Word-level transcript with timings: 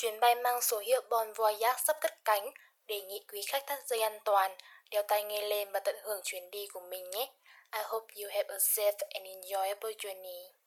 Chuyến 0.00 0.20
bay 0.20 0.34
mang 0.34 0.60
số 0.60 0.78
hiệu 0.78 1.02
Bon 1.10 1.32
Voyage 1.32 1.80
sắp 1.86 1.96
cất 2.00 2.24
cánh, 2.24 2.50
đề 2.86 3.00
nghị 3.00 3.24
quý 3.32 3.42
khách 3.48 3.66
thắt 3.66 3.86
dây 3.86 4.00
an 4.00 4.18
toàn, 4.24 4.56
đeo 4.90 5.02
tai 5.08 5.24
nghe 5.24 5.42
lên 5.42 5.72
và 5.72 5.80
tận 5.80 5.96
hưởng 6.02 6.20
chuyến 6.24 6.50
đi 6.50 6.66
của 6.72 6.80
mình 6.80 7.10
nhé. 7.10 7.32
I 7.72 7.80
hope 7.84 8.14
you 8.16 8.28
have 8.30 8.48
a 8.48 8.56
safe 8.56 8.92
and 9.14 9.26
enjoyable 9.26 9.92
journey. 9.92 10.59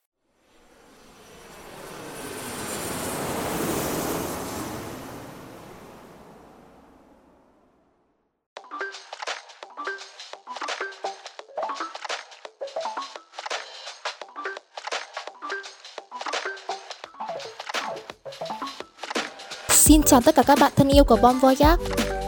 Xin 19.83 20.03
chào 20.03 20.21
tất 20.21 20.35
cả 20.35 20.43
các 20.43 20.59
bạn 20.59 20.71
thân 20.75 20.89
yêu 20.89 21.03
của 21.03 21.17
Bon 21.21 21.39
Voyage 21.39 21.75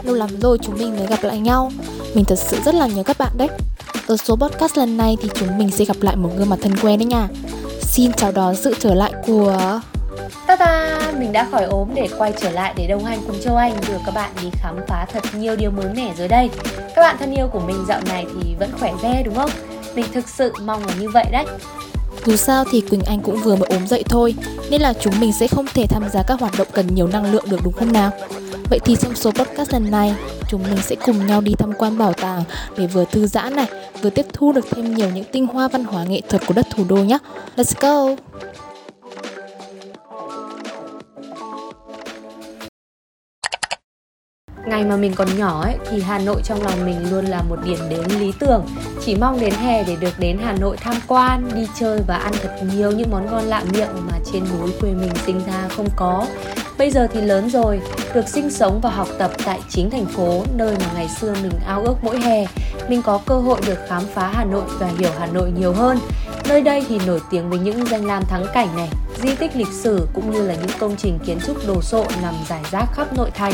Lâu 0.02 0.14
lắm 0.14 0.30
rồi 0.40 0.58
chúng 0.62 0.78
mình 0.78 0.96
mới 0.96 1.06
gặp 1.06 1.18
lại 1.22 1.38
nhau. 1.38 1.72
Mình 2.14 2.24
thật 2.24 2.38
sự 2.38 2.56
rất 2.64 2.74
là 2.74 2.86
nhớ 2.86 3.02
các 3.02 3.18
bạn 3.18 3.32
đấy. 3.36 3.48
Ở 4.06 4.16
số 4.16 4.36
podcast 4.36 4.78
lần 4.78 4.96
này 4.96 5.16
thì 5.22 5.28
chúng 5.34 5.58
mình 5.58 5.70
sẽ 5.70 5.84
gặp 5.84 5.96
lại 6.00 6.16
một 6.16 6.30
gương 6.36 6.50
mặt 6.50 6.58
thân 6.62 6.76
quen 6.82 6.98
đấy 6.98 7.06
nha. 7.06 7.28
Xin 7.80 8.12
chào 8.12 8.32
đón 8.32 8.56
sự 8.56 8.74
trở 8.78 8.94
lại 8.94 9.12
của... 9.26 9.80
Ta-da! 10.46 11.00
Mình 11.18 11.32
đã 11.32 11.48
khỏi 11.50 11.64
ốm 11.64 11.88
để 11.94 12.08
quay 12.18 12.32
trở 12.40 12.50
lại 12.50 12.74
để 12.76 12.86
đồng 12.86 13.04
hành 13.04 13.18
cùng 13.26 13.40
Châu 13.42 13.56
Anh. 13.56 13.76
Đưa 13.88 13.98
các 14.06 14.14
bạn 14.14 14.30
đi 14.42 14.48
khám 14.52 14.76
phá 14.88 15.06
thật 15.12 15.22
nhiều 15.34 15.56
điều 15.56 15.70
mới 15.70 15.86
mẻ 15.96 16.14
rồi 16.18 16.28
đây. 16.28 16.50
Các 16.94 17.02
bạn 17.02 17.16
thân 17.18 17.34
yêu 17.34 17.48
của 17.52 17.60
mình 17.60 17.84
dạo 17.88 18.00
này 18.06 18.26
thì 18.34 18.54
vẫn 18.58 18.70
khỏe 18.80 18.92
re 19.02 19.22
đúng 19.22 19.34
không? 19.34 19.50
Mình 19.94 20.06
thực 20.14 20.28
sự 20.28 20.52
mong 20.64 20.86
là 20.86 20.94
như 21.00 21.08
vậy 21.10 21.26
đấy. 21.32 21.46
Dù 22.26 22.36
sao 22.36 22.64
thì 22.70 22.80
Quỳnh 22.80 23.02
Anh 23.02 23.20
cũng 23.22 23.36
vừa 23.42 23.56
mới 23.56 23.68
ốm 23.68 23.86
dậy 23.86 24.04
thôi 24.08 24.34
Nên 24.70 24.80
là 24.80 24.92
chúng 25.00 25.20
mình 25.20 25.32
sẽ 25.32 25.48
không 25.48 25.66
thể 25.74 25.86
tham 25.86 26.02
gia 26.12 26.22
các 26.22 26.40
hoạt 26.40 26.58
động 26.58 26.68
cần 26.72 26.94
nhiều 26.94 27.06
năng 27.06 27.32
lượng 27.32 27.44
được 27.50 27.60
đúng 27.64 27.72
không 27.72 27.92
nào? 27.92 28.10
Vậy 28.70 28.78
thì 28.84 28.96
trong 28.96 29.14
số 29.14 29.30
podcast 29.30 29.72
lần 29.72 29.90
này 29.90 30.14
Chúng 30.48 30.62
mình 30.62 30.78
sẽ 30.82 30.96
cùng 30.96 31.26
nhau 31.26 31.40
đi 31.40 31.54
tham 31.58 31.72
quan 31.78 31.98
bảo 31.98 32.12
tàng 32.12 32.42
Để 32.76 32.86
vừa 32.86 33.04
thư 33.04 33.26
giãn 33.26 33.56
này 33.56 33.66
Vừa 34.02 34.10
tiếp 34.10 34.26
thu 34.32 34.52
được 34.52 34.66
thêm 34.70 34.94
nhiều 34.94 35.10
những 35.10 35.24
tinh 35.32 35.46
hoa 35.46 35.68
văn 35.68 35.84
hóa 35.84 36.04
nghệ 36.04 36.20
thuật 36.28 36.46
của 36.46 36.54
đất 36.54 36.66
thủ 36.70 36.84
đô 36.88 36.96
nhé 36.96 37.18
Let's 37.56 37.74
go! 37.80 38.22
Ngày 44.66 44.84
mà 44.84 44.96
mình 44.96 45.12
còn 45.14 45.38
nhỏ 45.38 45.62
ấy, 45.62 45.76
thì 45.90 46.00
Hà 46.00 46.18
Nội 46.18 46.40
trong 46.44 46.62
lòng 46.62 46.86
mình 46.86 47.10
luôn 47.10 47.24
là 47.24 47.42
một 47.42 47.56
điểm 47.64 47.78
đến 47.90 48.20
lý 48.20 48.32
tưởng 48.40 48.66
chỉ 49.06 49.14
mong 49.14 49.40
đến 49.40 49.52
hè 49.54 49.84
để 49.84 49.96
được 50.00 50.18
đến 50.18 50.38
Hà 50.44 50.52
Nội 50.52 50.76
tham 50.76 50.94
quan, 51.06 51.50
đi 51.54 51.68
chơi 51.80 52.00
và 52.06 52.16
ăn 52.16 52.32
thật 52.42 52.58
nhiều 52.74 52.90
những 52.90 53.10
món 53.10 53.26
ngon 53.26 53.44
lạ 53.44 53.64
miệng 53.72 54.06
mà 54.06 54.18
trên 54.32 54.44
núi 54.44 54.70
quê 54.80 54.90
mình 54.90 55.12
sinh 55.26 55.40
ra 55.46 55.68
không 55.68 55.88
có 55.96 56.26
Bây 56.78 56.90
giờ 56.90 57.06
thì 57.12 57.20
lớn 57.20 57.50
rồi, 57.50 57.80
được 58.14 58.28
sinh 58.28 58.50
sống 58.50 58.80
và 58.82 58.90
học 58.90 59.08
tập 59.18 59.30
tại 59.44 59.60
chính 59.68 59.90
thành 59.90 60.06
phố, 60.06 60.44
nơi 60.54 60.76
mà 60.78 60.86
ngày 60.94 61.08
xưa 61.08 61.34
mình 61.42 61.52
ao 61.66 61.82
ước 61.82 61.94
mỗi 62.02 62.20
hè. 62.20 62.46
Mình 62.88 63.02
có 63.02 63.20
cơ 63.26 63.38
hội 63.38 63.60
được 63.66 63.78
khám 63.88 64.02
phá 64.14 64.30
Hà 64.34 64.44
Nội 64.44 64.64
và 64.78 64.86
hiểu 64.98 65.10
Hà 65.18 65.26
Nội 65.26 65.52
nhiều 65.58 65.72
hơn. 65.72 65.98
Nơi 66.48 66.60
đây 66.60 66.84
thì 66.88 67.00
nổi 67.06 67.20
tiếng 67.30 67.50
với 67.50 67.58
những 67.58 67.86
danh 67.86 68.04
lam 68.04 68.22
thắng 68.24 68.46
cảnh 68.54 68.76
này, 68.76 68.88
di 69.22 69.34
tích 69.34 69.56
lịch 69.56 69.72
sử 69.72 70.08
cũng 70.14 70.30
như 70.30 70.46
là 70.46 70.54
những 70.54 70.78
công 70.78 70.96
trình 70.96 71.18
kiến 71.26 71.38
trúc 71.46 71.66
đồ 71.66 71.82
sộ 71.82 72.04
nằm 72.22 72.34
rải 72.48 72.62
rác 72.70 72.86
khắp 72.94 73.16
nội 73.16 73.30
thành. 73.34 73.52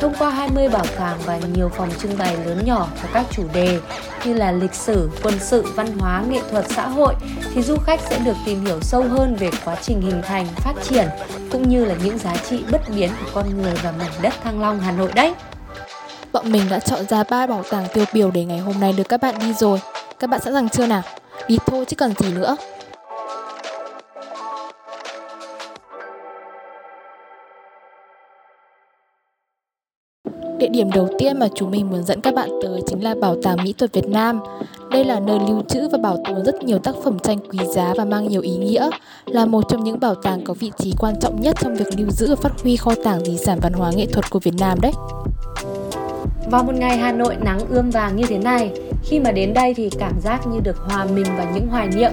Thông 0.00 0.14
qua 0.18 0.30
20 0.30 0.68
bảo 0.68 0.84
tàng 0.98 1.18
và 1.24 1.38
nhiều 1.54 1.68
phòng 1.68 1.90
trưng 1.98 2.18
bày 2.18 2.36
lớn 2.46 2.62
nhỏ 2.64 2.88
có 3.02 3.08
các 3.14 3.26
chủ 3.30 3.42
đề 3.52 3.78
như 4.24 4.34
là 4.34 4.52
lịch 4.52 4.74
sử, 4.74 5.10
quân 5.22 5.34
sự, 5.40 5.64
văn 5.74 5.98
hóa, 5.98 6.24
nghệ 6.28 6.40
thuật, 6.50 6.64
xã 6.68 6.86
hội 6.86 7.14
thì 7.54 7.62
du 7.62 7.76
khách 7.76 8.00
sẽ 8.10 8.18
được 8.18 8.36
tìm 8.46 8.64
hiểu 8.64 8.80
sâu 8.80 9.02
hơn 9.02 9.36
về 9.36 9.50
quá 9.64 9.76
trình 9.82 10.00
hình 10.00 10.22
thành, 10.22 10.46
phát 10.56 10.74
triển 10.88 11.08
cũng 11.50 11.68
như 11.68 11.84
là 11.84 11.94
những 12.04 12.18
giá 12.18 12.36
trị 12.36 12.64
bất 12.72 12.80
biến 12.96 13.10
của 13.24 13.30
con 13.34 13.62
người 13.62 13.74
và 13.82 13.92
mảnh 13.98 14.12
đất 14.22 14.34
Thăng 14.42 14.60
Long 14.60 14.80
Hà 14.80 14.92
Nội 14.92 15.12
đấy. 15.14 15.34
Bọn 16.32 16.52
mình 16.52 16.62
đã 16.70 16.78
chọn 16.78 17.06
ra 17.08 17.24
ba 17.30 17.46
bảo 17.46 17.64
tàng 17.70 17.86
tiêu 17.94 18.04
biểu 18.12 18.30
để 18.30 18.44
ngày 18.44 18.58
hôm 18.58 18.80
nay 18.80 18.92
được 18.92 19.08
các 19.08 19.22
bạn 19.22 19.34
đi 19.38 19.52
rồi. 19.52 19.80
Các 20.18 20.30
bạn 20.30 20.40
sẵn 20.40 20.54
sàng 20.54 20.68
chưa 20.68 20.86
nào? 20.86 21.02
Đi 21.48 21.58
thôi 21.66 21.84
chứ 21.88 21.96
cần 21.96 22.14
gì 22.18 22.32
nữa. 22.32 22.56
Địa 30.58 30.68
điểm 30.68 30.90
đầu 30.90 31.08
tiên 31.18 31.38
mà 31.38 31.48
chúng 31.54 31.70
mình 31.70 31.90
muốn 31.90 32.04
dẫn 32.04 32.20
các 32.20 32.34
bạn 32.34 32.50
tới 32.62 32.80
chính 32.86 33.04
là 33.04 33.14
Bảo 33.20 33.36
tàng 33.42 33.56
Mỹ 33.64 33.74
thuật 33.78 33.92
Việt 33.92 34.08
Nam. 34.08 34.40
Đây 34.90 35.04
là 35.04 35.20
nơi 35.20 35.38
lưu 35.48 35.62
trữ 35.68 35.88
và 35.88 35.98
bảo 35.98 36.16
tồn 36.28 36.44
rất 36.44 36.62
nhiều 36.64 36.78
tác 36.78 36.94
phẩm 37.04 37.18
tranh 37.18 37.38
quý 37.38 37.58
giá 37.74 37.94
và 37.96 38.04
mang 38.04 38.28
nhiều 38.28 38.40
ý 38.40 38.56
nghĩa, 38.56 38.90
là 39.26 39.46
một 39.46 39.64
trong 39.68 39.84
những 39.84 40.00
bảo 40.00 40.14
tàng 40.14 40.44
có 40.44 40.54
vị 40.54 40.70
trí 40.78 40.94
quan 40.98 41.14
trọng 41.20 41.40
nhất 41.40 41.56
trong 41.60 41.74
việc 41.74 41.98
lưu 41.98 42.10
giữ 42.10 42.26
và 42.28 42.36
phát 42.36 42.62
huy 42.62 42.76
kho 42.76 42.92
tàng 43.04 43.24
di 43.24 43.36
sản 43.36 43.58
văn 43.62 43.72
hóa 43.72 43.90
nghệ 43.96 44.06
thuật 44.06 44.30
của 44.30 44.38
Việt 44.38 44.54
Nam 44.58 44.78
đấy. 44.80 44.92
Vào 46.50 46.64
một 46.64 46.74
ngày 46.74 46.96
Hà 46.96 47.12
Nội 47.12 47.36
nắng 47.40 47.60
ươm 47.68 47.90
vàng 47.90 48.16
như 48.16 48.24
thế 48.28 48.38
này, 48.38 48.70
khi 49.04 49.20
mà 49.20 49.32
đến 49.32 49.54
đây 49.54 49.74
thì 49.74 49.90
cảm 49.98 50.20
giác 50.20 50.46
như 50.46 50.60
được 50.60 50.76
hòa 50.76 51.04
mình 51.14 51.26
vào 51.36 51.46
những 51.54 51.66
hoài 51.66 51.88
niệm 51.88 52.10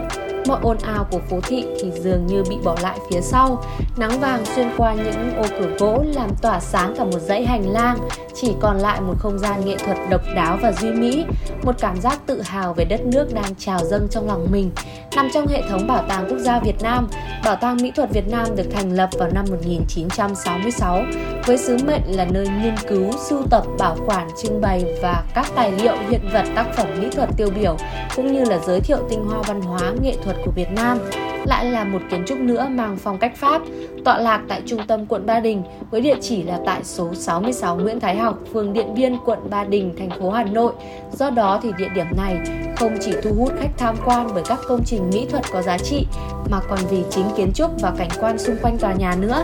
mọi 0.47 0.59
ồn 0.61 0.77
ào 0.77 1.07
của 1.11 1.19
phố 1.29 1.39
thị 1.41 1.65
thì 1.81 1.91
dường 1.91 2.25
như 2.27 2.43
bị 2.49 2.55
bỏ 2.63 2.75
lại 2.81 2.99
phía 3.09 3.21
sau. 3.21 3.63
Nắng 3.97 4.19
vàng 4.19 4.45
xuyên 4.45 4.67
qua 4.77 4.93
những 4.93 5.35
ô 5.35 5.43
cửa 5.59 5.69
gỗ 5.79 6.03
làm 6.15 6.29
tỏa 6.41 6.59
sáng 6.59 6.93
cả 6.97 7.03
một 7.03 7.19
dãy 7.19 7.45
hành 7.45 7.69
lang 7.69 7.97
chỉ 8.33 8.53
còn 8.59 8.77
lại 8.77 9.01
một 9.01 9.13
không 9.19 9.39
gian 9.39 9.65
nghệ 9.65 9.75
thuật 9.77 9.97
độc 10.09 10.21
đáo 10.35 10.57
và 10.61 10.71
duy 10.71 10.91
mỹ 10.91 11.25
một 11.63 11.75
cảm 11.79 12.01
giác 12.01 12.19
tự 12.25 12.41
hào 12.41 12.73
về 12.73 12.85
đất 12.85 13.05
nước 13.05 13.33
đang 13.33 13.55
trào 13.55 13.79
dâng 13.85 14.07
trong 14.11 14.27
lòng 14.27 14.47
mình. 14.51 14.71
Nằm 15.15 15.29
trong 15.33 15.47
hệ 15.47 15.61
thống 15.69 15.87
bảo 15.87 16.03
tàng 16.07 16.25
quốc 16.29 16.37
gia 16.37 16.59
Việt 16.59 16.81
Nam 16.81 17.07
Bảo 17.45 17.55
tàng 17.55 17.77
Mỹ 17.81 17.91
thuật 17.95 18.09
Việt 18.11 18.27
Nam 18.31 18.55
được 18.55 18.63
thành 18.71 18.91
lập 18.91 19.09
vào 19.19 19.29
năm 19.33 19.45
1966 19.49 21.03
với 21.45 21.57
sứ 21.57 21.77
mệnh 21.87 22.01
là 22.07 22.25
nơi 22.25 22.47
nghiên 22.47 22.75
cứu, 22.87 23.11
sưu 23.29 23.43
tập, 23.49 23.63
bảo 23.79 23.97
quản, 24.05 24.27
trưng 24.43 24.61
bày 24.61 24.85
và 25.01 25.23
các 25.35 25.45
tài 25.55 25.71
liệu, 25.71 25.95
hiện 26.09 26.21
vật, 26.33 26.45
tác 26.55 26.65
phẩm 26.77 26.87
mỹ 26.99 27.07
thuật 27.15 27.29
tiêu 27.37 27.49
biểu 27.59 27.77
cũng 28.15 28.33
như 28.33 28.43
là 28.43 28.59
giới 28.67 28.79
thiệu 28.79 28.97
tinh 29.09 29.23
hoa 29.23 29.41
văn 29.47 29.61
hóa, 29.61 29.79
nghệ 30.01 30.15
thuật 30.23 30.34
của 30.45 30.51
Việt 30.51 30.71
Nam 30.71 30.97
lại 31.45 31.65
là 31.65 31.83
một 31.83 31.99
kiến 32.11 32.23
trúc 32.27 32.39
nữa 32.39 32.67
mang 32.71 32.97
phong 32.97 33.17
cách 33.17 33.35
Pháp, 33.35 33.61
tọa 34.05 34.17
lạc 34.17 34.41
tại 34.47 34.61
trung 34.65 34.81
tâm 34.87 35.05
quận 35.05 35.25
Ba 35.25 35.39
Đình 35.39 35.63
với 35.91 36.01
địa 36.01 36.15
chỉ 36.21 36.43
là 36.43 36.59
tại 36.65 36.83
số 36.83 37.13
66 37.13 37.77
Nguyễn 37.77 37.99
Thái 37.99 38.15
Học, 38.17 38.39
phường 38.53 38.73
Điện 38.73 38.93
Biên, 38.95 39.17
quận 39.25 39.39
Ba 39.49 39.63
Đình, 39.63 39.93
thành 39.97 40.09
phố 40.19 40.29
Hà 40.29 40.43
Nội. 40.43 40.73
Do 41.13 41.29
đó 41.29 41.59
thì 41.63 41.69
địa 41.77 41.89
điểm 41.95 42.07
này 42.17 42.37
không 42.77 42.97
chỉ 43.01 43.11
thu 43.23 43.31
hút 43.37 43.51
khách 43.59 43.77
tham 43.77 43.95
quan 44.05 44.29
bởi 44.33 44.43
các 44.47 44.59
công 44.67 44.83
trình 44.85 45.09
mỹ 45.13 45.27
thuật 45.31 45.43
có 45.51 45.61
giá 45.61 45.77
trị 45.77 46.05
mà 46.49 46.59
còn 46.69 46.79
vì 46.89 47.03
chính 47.09 47.25
kiến 47.37 47.51
trúc 47.53 47.81
và 47.81 47.93
cảnh 47.97 48.09
quan 48.19 48.37
xung 48.37 48.55
quanh 48.61 48.77
tòa 48.77 48.93
nhà 48.93 49.15
nữa. 49.15 49.41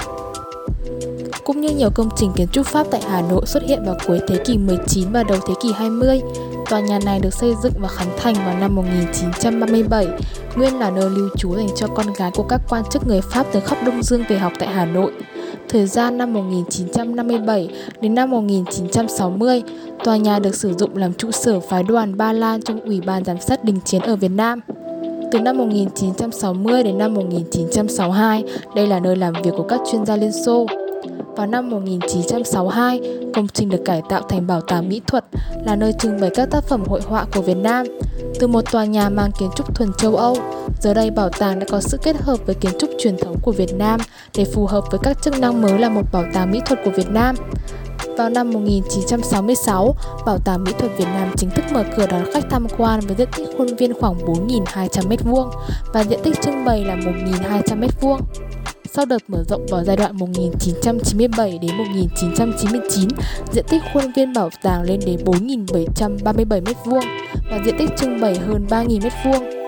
Cũng 1.44 1.62
như 1.62 1.70
nhiều 1.70 1.90
công 1.96 2.10
trình 2.16 2.32
kiến 2.36 2.48
trúc 2.52 2.68
Pháp 2.68 2.88
tại 2.92 3.02
Hà 3.10 3.22
Nội 3.22 3.46
xuất 3.46 3.64
hiện 3.64 3.86
vào 3.86 3.96
cuối 4.08 4.20
thế 4.28 4.38
kỷ 4.46 4.58
19 4.58 5.12
và 5.12 5.24
đầu 5.24 5.38
thế 5.48 5.54
kỷ 5.62 5.72
20, 5.72 6.22
Tòa 6.72 6.80
nhà 6.80 7.00
này 7.06 7.20
được 7.20 7.34
xây 7.34 7.54
dựng 7.64 7.74
và 7.80 7.88
khánh 7.88 8.08
thành 8.18 8.36
vào 8.46 8.58
năm 8.60 8.76
1937, 8.76 10.08
nguyên 10.56 10.80
là 10.80 10.90
nơi 10.90 11.10
lưu 11.10 11.30
trú 11.38 11.56
dành 11.56 11.68
cho 11.76 11.88
con 11.88 12.06
gái 12.18 12.32
của 12.36 12.44
các 12.44 12.62
quan 12.70 12.84
chức 12.92 13.08
người 13.08 13.22
Pháp 13.22 13.46
từ 13.52 13.60
khắp 13.60 13.78
Đông 13.86 14.04
Dương 14.04 14.24
về 14.30 14.38
học 14.38 14.54
tại 14.60 14.70
Hà 14.70 14.86
Nội. 14.86 15.12
Thời 15.70 15.88
gian 15.88 16.18
năm 16.18 16.34
1957 16.34 17.70
đến 18.02 18.16
năm 18.16 18.32
1960, 18.32 19.64
tòa 20.04 20.18
nhà 20.18 20.40
được 20.40 20.56
sử 20.56 20.74
dụng 20.74 20.98
làm 20.98 21.14
trụ 21.14 21.32
sở 21.32 21.60
phái 21.60 21.84
đoàn 21.84 22.18
Ba 22.18 22.34
Lan 22.34 22.62
trong 22.62 22.80
Ủy 22.80 23.02
ban 23.02 23.24
Giám 23.24 23.42
sát 23.42 23.64
Đình 23.64 23.80
Chiến 23.86 24.02
ở 24.02 24.16
Việt 24.16 24.32
Nam. 24.32 24.60
Từ 25.32 25.40
năm 25.40 25.58
1960 25.58 26.84
đến 26.84 26.98
năm 26.98 27.14
1962, 27.14 28.44
đây 28.76 28.88
là 28.88 29.00
nơi 29.00 29.16
làm 29.16 29.34
việc 29.44 29.52
của 29.58 29.68
các 29.70 29.80
chuyên 29.92 30.06
gia 30.06 30.16
Liên 30.16 30.32
Xô. 30.46 30.66
Vào 31.36 31.48
năm 31.48 31.70
1962, 31.70 33.02
công 33.34 33.48
trình 33.48 33.70
được 33.70 33.82
cải 33.86 34.02
tạo 34.10 34.22
thành 34.30 34.48
bảo 34.48 34.62
tàng 34.62 34.90
mỹ 34.90 35.02
thuật, 35.08 35.26
là 35.66 35.76
nơi 35.76 35.94
trưng 36.00 36.22
bày 36.22 36.30
các 36.36 36.50
tác 36.52 36.64
phẩm 36.64 36.84
hội 36.88 37.02
họa 37.02 37.26
của 37.36 37.42
Việt 37.42 37.58
Nam. 37.58 37.86
Từ 38.40 38.48
một 38.48 38.72
tòa 38.72 38.86
nhà 38.86 39.10
mang 39.10 39.32
kiến 39.40 39.50
trúc 39.56 39.76
thuần 39.76 39.94
châu 39.98 40.16
Âu, 40.16 40.38
giờ 40.82 40.94
đây 40.94 41.12
bảo 41.12 41.30
tàng 41.30 41.60
đã 41.60 41.66
có 41.70 41.80
sự 41.82 41.98
kết 42.04 42.16
hợp 42.22 42.38
với 42.46 42.56
kiến 42.56 42.72
trúc 42.80 42.90
truyền 43.00 43.18
thống 43.18 43.36
của 43.42 43.52
Việt 43.52 43.74
Nam 43.76 44.00
để 44.38 44.46
phù 44.46 44.66
hợp 44.66 44.84
với 44.92 45.00
các 45.04 45.18
chức 45.24 45.40
năng 45.40 45.62
mới 45.62 45.80
là 45.80 45.90
một 45.90 46.12
bảo 46.12 46.24
tàng 46.34 46.52
mỹ 46.52 46.60
thuật 46.66 46.80
của 46.86 46.92
Việt 46.92 47.10
Nam. 47.10 47.36
Vào 48.18 48.30
năm 48.30 48.52
1966, 48.52 49.96
Bảo 50.26 50.38
tàng 50.46 50.64
Mỹ 50.64 50.72
thuật 50.80 50.92
Việt 50.98 51.06
Nam 51.06 51.34
chính 51.38 51.50
thức 51.50 51.66
mở 51.72 51.84
cửa 51.98 52.08
đón 52.08 52.24
khách 52.34 52.44
tham 52.50 52.68
quan 52.78 53.00
với 53.00 53.16
diện 53.16 53.30
tích 53.38 53.48
khuôn 53.58 53.76
viên 53.76 53.94
khoảng 53.94 54.18
4.200 54.20 54.88
m2 54.88 55.52
và 55.94 56.04
diện 56.04 56.20
tích 56.24 56.42
trưng 56.42 56.66
bày 56.66 56.86
là 56.86 56.96
1.200 56.96 57.80
m2. 57.80 58.20
Sau 58.94 59.06
đợt 59.06 59.22
mở 59.28 59.44
rộng 59.50 59.66
vào 59.70 59.84
giai 59.84 59.98
đoạn 59.98 60.18
1997 60.18 61.60
đến 61.62 61.78
1999, 61.78 63.10
diện 63.52 63.66
tích 63.70 63.82
khuôn 63.94 64.12
viên 64.16 64.34
bảo 64.34 64.50
tàng 64.62 64.82
lên 64.82 65.00
đến 65.06 65.20
4.737 65.26 66.64
m2 66.64 67.02
và 67.52 67.60
diện 67.66 67.76
tích 67.80 67.90
trưng 67.98 68.22
bày 68.22 68.36
hơn 68.36 68.66
3.000 68.70 69.00
m2. 69.00 69.61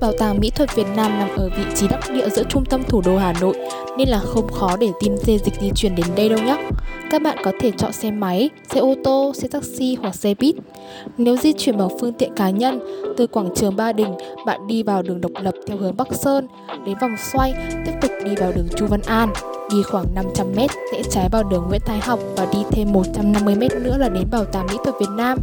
Bảo 0.00 0.12
tàng 0.18 0.40
Mỹ 0.40 0.50
thuật 0.50 0.74
Việt 0.76 0.86
Nam 0.96 1.18
nằm 1.18 1.28
ở 1.36 1.50
vị 1.56 1.62
trí 1.74 1.88
đắc 1.88 2.00
địa 2.14 2.28
giữa 2.28 2.42
trung 2.48 2.64
tâm 2.64 2.82
thủ 2.88 3.02
đô 3.04 3.16
Hà 3.18 3.32
Nội 3.40 3.56
nên 3.98 4.08
là 4.08 4.18
không 4.18 4.52
khó 4.52 4.76
để 4.76 4.88
tìm 5.00 5.16
xe 5.16 5.38
dịch 5.38 5.54
di 5.60 5.70
chuyển 5.74 5.94
đến 5.94 6.06
đây 6.16 6.28
đâu 6.28 6.38
nhé. 6.38 6.56
Các 7.10 7.22
bạn 7.22 7.38
có 7.44 7.52
thể 7.60 7.70
chọn 7.76 7.92
xe 7.92 8.10
máy, 8.10 8.50
xe 8.74 8.80
ô 8.80 8.94
tô, 9.04 9.32
xe 9.34 9.48
taxi 9.48 9.96
hoặc 10.00 10.14
xe 10.14 10.34
buýt. 10.34 10.54
Nếu 11.18 11.36
di 11.36 11.52
chuyển 11.52 11.78
bằng 11.78 11.98
phương 12.00 12.12
tiện 12.12 12.34
cá 12.36 12.50
nhân, 12.50 12.80
từ 13.16 13.26
quảng 13.26 13.48
trường 13.56 13.76
Ba 13.76 13.92
Đình, 13.92 14.14
bạn 14.46 14.66
đi 14.66 14.82
vào 14.82 15.02
đường 15.02 15.20
độc 15.20 15.32
lập 15.42 15.54
theo 15.66 15.76
hướng 15.76 15.96
Bắc 15.96 16.08
Sơn, 16.12 16.48
đến 16.86 16.96
vòng 17.00 17.16
xoay, 17.32 17.54
tiếp 17.86 17.92
tục 18.00 18.10
đi 18.24 18.36
vào 18.36 18.52
đường 18.52 18.68
Chu 18.76 18.86
Văn 18.86 19.00
An. 19.06 19.32
Đi 19.70 19.82
khoảng 19.82 20.06
500m 20.14 20.68
rẽ 20.92 21.02
trái 21.10 21.28
vào 21.32 21.42
đường 21.42 21.64
Nguyễn 21.68 21.80
Thái 21.86 22.00
Học 22.00 22.18
và 22.36 22.46
đi 22.52 22.58
thêm 22.70 22.92
150m 22.92 23.82
nữa 23.82 23.96
là 23.98 24.08
đến 24.08 24.24
Bảo 24.30 24.44
tàng 24.44 24.66
Mỹ 24.66 24.76
thuật 24.84 24.94
Việt 25.00 25.10
Nam. 25.16 25.38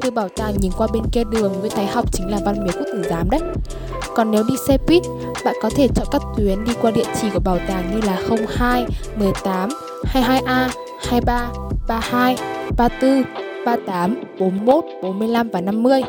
Từ 0.00 0.10
bảo 0.10 0.28
tàng 0.36 0.54
nhìn 0.60 0.72
qua 0.78 0.86
bên 0.92 1.02
kia 1.12 1.22
đường 1.30 1.52
Nguyễn 1.60 1.72
Thái 1.74 1.86
Học 1.86 2.12
chính 2.12 2.30
là 2.30 2.38
Văn 2.44 2.64
Miếu 2.64 2.72
Quốc 2.76 2.86
Tử 2.92 3.02
Giám 3.10 3.30
đấy. 3.30 3.40
Còn 4.14 4.30
nếu 4.30 4.44
đi 4.48 4.54
xe 4.68 4.78
buýt, 4.88 5.02
bạn 5.44 5.54
có 5.62 5.70
thể 5.76 5.88
chọn 5.94 6.06
các 6.10 6.22
tuyến 6.36 6.64
đi 6.64 6.72
qua 6.82 6.90
địa 6.90 7.04
chỉ 7.20 7.30
của 7.34 7.40
bảo 7.40 7.58
tàng 7.68 7.90
như 7.94 8.00
là 8.06 8.18
02, 8.58 8.84
18, 9.16 9.68
22A, 10.14 10.68
23, 11.08 11.48
32, 11.88 12.36
34, 12.78 13.24
38, 13.66 14.16
41, 14.38 14.84
45 15.02 15.48
và 15.52 15.60
50. 15.60 16.02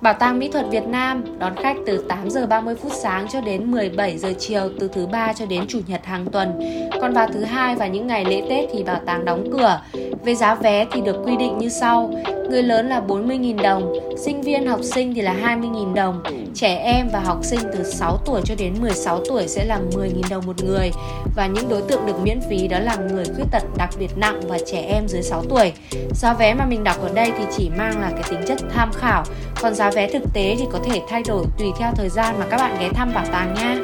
Bảo 0.00 0.14
tàng 0.14 0.38
Mỹ 0.38 0.48
thuật 0.48 0.66
Việt 0.70 0.86
Nam 0.86 1.24
đón 1.38 1.56
khách 1.56 1.76
từ 1.86 2.04
8 2.08 2.30
giờ 2.30 2.46
30 2.46 2.74
phút 2.74 2.92
sáng 2.94 3.26
cho 3.28 3.40
đến 3.40 3.70
17 3.70 4.18
giờ 4.18 4.32
chiều 4.38 4.70
từ 4.80 4.88
thứ 4.88 5.06
ba 5.06 5.32
cho 5.32 5.46
đến 5.46 5.66
chủ 5.68 5.80
nhật 5.86 6.04
hàng 6.04 6.26
tuần. 6.32 6.60
Còn 7.00 7.12
vào 7.12 7.28
thứ 7.34 7.44
hai 7.44 7.76
và 7.76 7.86
những 7.86 8.06
ngày 8.06 8.24
lễ 8.24 8.42
Tết 8.50 8.68
thì 8.72 8.82
bảo 8.82 9.00
tàng 9.06 9.24
đóng 9.24 9.44
cửa. 9.52 9.80
Về 10.24 10.34
giá 10.34 10.54
vé 10.54 10.86
thì 10.92 11.00
được 11.00 11.16
quy 11.24 11.36
định 11.36 11.58
như 11.58 11.68
sau: 11.68 12.10
người 12.50 12.62
lớn 12.62 12.88
là 12.88 13.02
40.000 13.08 13.62
đồng, 13.62 13.92
sinh 14.16 14.42
viên 14.42 14.66
học 14.66 14.80
sinh 14.82 15.14
thì 15.14 15.20
là 15.20 15.34
20.000 15.42 15.94
đồng, 15.94 16.22
trẻ 16.60 16.74
em 16.74 17.08
và 17.12 17.20
học 17.20 17.38
sinh 17.42 17.60
từ 17.72 17.84
6 17.84 18.18
tuổi 18.24 18.40
cho 18.44 18.54
đến 18.58 18.74
16 18.80 19.20
tuổi 19.28 19.48
sẽ 19.48 19.64
là 19.64 19.80
10.000 19.90 20.22
đồng 20.30 20.46
một 20.46 20.64
người 20.64 20.90
và 21.36 21.46
những 21.46 21.68
đối 21.68 21.82
tượng 21.82 22.06
được 22.06 22.20
miễn 22.22 22.40
phí 22.50 22.68
đó 22.68 22.78
là 22.78 22.96
người 22.96 23.24
khuyết 23.24 23.44
tật 23.50 23.62
đặc 23.76 23.90
biệt 23.98 24.10
nặng 24.16 24.40
và 24.48 24.58
trẻ 24.66 24.80
em 24.80 25.08
dưới 25.08 25.22
6 25.22 25.44
tuổi. 25.48 25.72
Giá 26.14 26.34
vé 26.34 26.54
mà 26.54 26.66
mình 26.66 26.84
đọc 26.84 26.96
ở 27.02 27.08
đây 27.14 27.32
thì 27.38 27.44
chỉ 27.56 27.70
mang 27.76 28.00
là 28.00 28.10
cái 28.10 28.22
tính 28.30 28.40
chất 28.46 28.58
tham 28.74 28.92
khảo, 28.92 29.24
còn 29.62 29.74
giá 29.74 29.90
vé 29.90 30.12
thực 30.12 30.22
tế 30.32 30.56
thì 30.58 30.64
có 30.72 30.78
thể 30.84 31.00
thay 31.08 31.22
đổi 31.28 31.44
tùy 31.58 31.68
theo 31.78 31.92
thời 31.94 32.08
gian 32.08 32.38
mà 32.38 32.46
các 32.50 32.56
bạn 32.56 32.76
ghé 32.80 32.88
thăm 32.88 33.14
bảo 33.14 33.24
tàng 33.32 33.54
nha. 33.54 33.78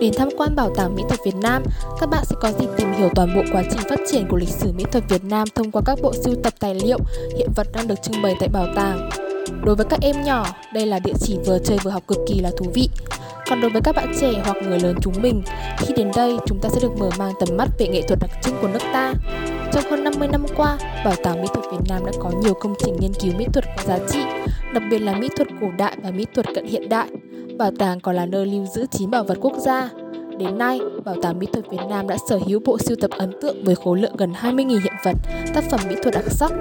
Đến 0.00 0.12
tham 0.16 0.28
quan 0.36 0.56
Bảo 0.56 0.70
tàng 0.76 0.94
Mỹ 0.94 1.02
thuật 1.08 1.20
Việt 1.24 1.36
Nam, 1.42 1.62
các 2.00 2.10
bạn 2.10 2.24
sẽ 2.24 2.36
có 2.40 2.52
dịp 2.52 2.68
tìm 2.76 2.92
hiểu 2.92 3.08
toàn 3.14 3.36
bộ 3.36 3.42
quá 3.52 3.62
trình 3.70 3.88
phát 3.90 4.00
triển 4.12 4.28
của 4.28 4.36
lịch 4.36 4.48
sử 4.48 4.72
mỹ 4.72 4.84
thuật 4.92 5.04
Việt 5.08 5.24
Nam 5.24 5.48
thông 5.54 5.70
qua 5.70 5.82
các 5.86 5.98
bộ 6.02 6.12
sưu 6.24 6.34
tập 6.42 6.52
tài 6.60 6.74
liệu, 6.74 6.98
hiện 7.38 7.48
vật 7.56 7.66
đang 7.72 7.88
được 7.88 8.02
trưng 8.02 8.22
bày 8.22 8.36
tại 8.40 8.48
bảo 8.48 8.66
tàng. 8.76 9.25
Đối 9.66 9.76
với 9.76 9.86
các 9.90 10.00
em 10.00 10.22
nhỏ, 10.24 10.46
đây 10.72 10.86
là 10.86 10.98
địa 10.98 11.12
chỉ 11.20 11.38
vừa 11.46 11.58
chơi 11.58 11.78
vừa 11.82 11.90
học 11.90 12.02
cực 12.06 12.18
kỳ 12.28 12.40
là 12.40 12.50
thú 12.56 12.66
vị. 12.74 12.88
Còn 13.48 13.60
đối 13.60 13.70
với 13.70 13.80
các 13.84 13.96
bạn 13.96 14.12
trẻ 14.20 14.32
hoặc 14.44 14.56
người 14.62 14.80
lớn 14.80 14.96
chúng 15.02 15.14
mình, 15.22 15.42
khi 15.78 15.94
đến 15.96 16.10
đây 16.16 16.36
chúng 16.46 16.58
ta 16.62 16.68
sẽ 16.68 16.80
được 16.82 16.98
mở 16.98 17.10
mang 17.18 17.32
tầm 17.40 17.56
mắt 17.56 17.68
về 17.78 17.88
nghệ 17.88 18.02
thuật 18.02 18.18
đặc 18.20 18.30
trưng 18.42 18.54
của 18.60 18.68
nước 18.68 18.82
ta. 18.92 19.14
Trong 19.72 19.84
hơn 19.90 20.04
50 20.04 20.28
năm 20.28 20.46
qua, 20.56 20.78
Bảo 21.04 21.14
tàng 21.22 21.42
Mỹ 21.42 21.48
thuật 21.54 21.66
Việt 21.72 21.84
Nam 21.88 22.06
đã 22.06 22.12
có 22.18 22.30
nhiều 22.42 22.54
công 22.54 22.74
trình 22.78 22.96
nghiên 23.00 23.12
cứu 23.14 23.32
mỹ 23.38 23.46
thuật 23.52 23.64
có 23.76 23.82
giá 23.86 23.98
trị, 24.08 24.20
đặc 24.74 24.82
biệt 24.90 24.98
là 24.98 25.14
mỹ 25.14 25.28
thuật 25.36 25.48
cổ 25.60 25.66
đại 25.78 25.96
và 26.02 26.10
mỹ 26.10 26.26
thuật 26.34 26.46
cận 26.54 26.66
hiện 26.66 26.88
đại. 26.88 27.08
Bảo 27.58 27.70
tàng 27.78 28.00
còn 28.00 28.14
là 28.14 28.26
nơi 28.26 28.46
lưu 28.46 28.66
giữ 28.74 28.86
9 28.90 29.10
bảo 29.10 29.24
vật 29.24 29.38
quốc 29.40 29.56
gia. 29.58 29.90
Đến 30.38 30.58
nay, 30.58 30.80
Bảo 31.04 31.14
tàng 31.22 31.38
Mỹ 31.38 31.46
thuật 31.52 31.70
Việt 31.70 31.80
Nam 31.88 32.08
đã 32.08 32.16
sở 32.28 32.38
hữu 32.46 32.60
bộ 32.64 32.78
sưu 32.78 32.96
tập 33.00 33.10
ấn 33.10 33.32
tượng 33.42 33.64
với 33.64 33.74
khối 33.74 34.00
lượng 34.00 34.16
gần 34.16 34.32
20.000 34.32 34.68
hiện 34.68 34.92
vật, 35.04 35.16
tác 35.54 35.64
phẩm 35.70 35.80
mỹ 35.88 35.96
thuật 36.02 36.14
đặc 36.14 36.24
sắc. 36.30 36.52